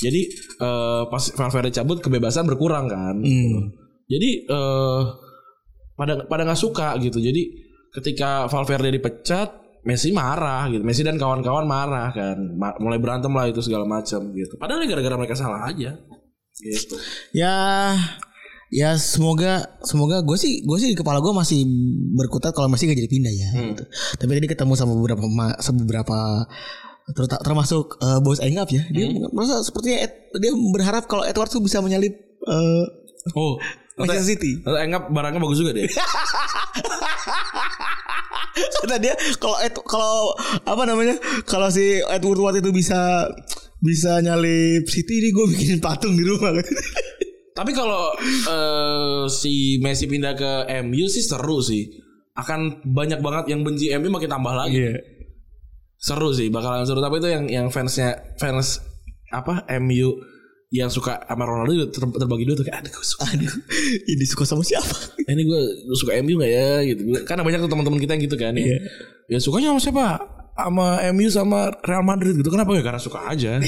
[0.00, 0.20] Jadi
[0.58, 3.20] eh, pas Valverde cabut kebebasan berkurang kan.
[4.08, 5.02] Jadi eh
[5.92, 7.20] pada pada nggak suka gitu.
[7.20, 7.42] Jadi
[7.92, 10.80] ketika Valverde dipecat Messi marah gitu.
[10.80, 12.38] Messi dan kawan-kawan marah kan.
[12.78, 14.54] Mulai berantem lah itu segala macam gitu.
[14.56, 15.98] Padahal gara-gara mereka salah aja.
[16.62, 16.94] Gitu.
[17.34, 17.54] Ya
[18.72, 21.66] ya semoga semoga gue sih gue sih di kepala gue masih
[22.12, 23.48] berkutat kalau masih gak jadi pindah ya.
[23.68, 23.84] gitu.
[24.16, 26.46] Tapi tadi ketemu sama beberapa ma- beberapa
[27.42, 28.80] termasuk eh, bos Engap ya.
[28.88, 32.84] Dia merasa sepertinya Ed- dia berharap kalau Edward tuh bisa menyalip eh,
[33.32, 33.54] Oh,
[33.94, 34.58] Manchester City.
[34.62, 35.86] Enggak barangnya bagus juga deh.
[38.52, 40.16] Kata dia kalau kalau
[40.62, 43.30] apa namanya kalau si Edward Watt itu bisa
[43.82, 46.66] bisa nyalip City ini gue bikin patung di rumah kan.
[47.52, 48.14] Tapi kalau
[48.48, 50.52] eh, si Messi pindah ke
[50.86, 51.90] MU sih seru sih.
[52.32, 54.88] Akan banyak banget yang benci MU makin tambah lagi.
[54.88, 54.96] Iya.
[56.00, 57.02] Seru sih, bakalan seru.
[57.02, 58.80] Tapi itu yang yang fansnya fans
[59.28, 60.16] apa MU
[60.72, 63.52] yang suka sama Ronaldo ter- terbagi dua tuh kayak aduh gue suka Aduh,
[64.08, 65.20] ini suka sama siapa?
[65.20, 68.36] Ini gue, gue suka MU gak ya gitu karena banyak tuh teman-teman kita yang gitu
[68.40, 68.80] kan ya
[69.28, 70.04] ya sukanya sama siapa
[70.52, 73.58] sama MU sama Real Madrid gitu kenapa ya karena suka aja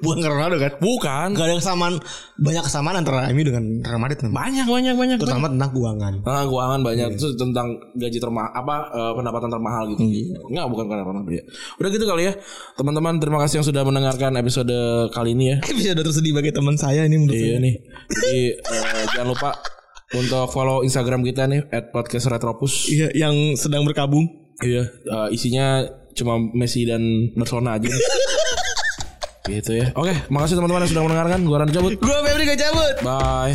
[0.00, 0.72] Bukan karena Ronaldo kan?
[0.80, 1.94] bukan Gak ada kesamaan
[2.40, 4.36] banyak kesamaan antara MU dengan Real Madrid memang.
[4.36, 6.12] banyak banyak banyak Terutama tentang keuangan.
[6.24, 10.02] Ah, keuangan banyak Terus tentang gaji termahal apa eh, pendapatan termahal gitu.
[10.48, 11.44] Enggak bukan karena Ronaldo ya.
[11.76, 12.32] Udah gitu kali ya.
[12.80, 14.76] Teman-teman terima kasih yang sudah mendengarkan episode
[15.12, 15.56] kali ini ya.
[15.94, 17.74] Udah tersedih bagi teman saya ini menurut Iya nih.
[18.08, 19.50] Jadi eh, jangan lupa
[20.14, 22.88] untuk follow Instagram kita nih @podcastretropus.
[22.88, 24.24] Iya, yang sedang berkabung.
[24.62, 25.82] Iya, eh, isinya
[26.14, 27.02] cuma Messi dan
[27.34, 27.90] Barcelona aja.
[29.50, 29.92] gitu ya.
[29.92, 31.38] Oke, makasih teman-teman yang sudah mendengarkan.
[31.44, 31.92] Gua Ran cabut.
[32.00, 32.94] Gua Febri gak cabut.
[33.04, 33.52] Bye.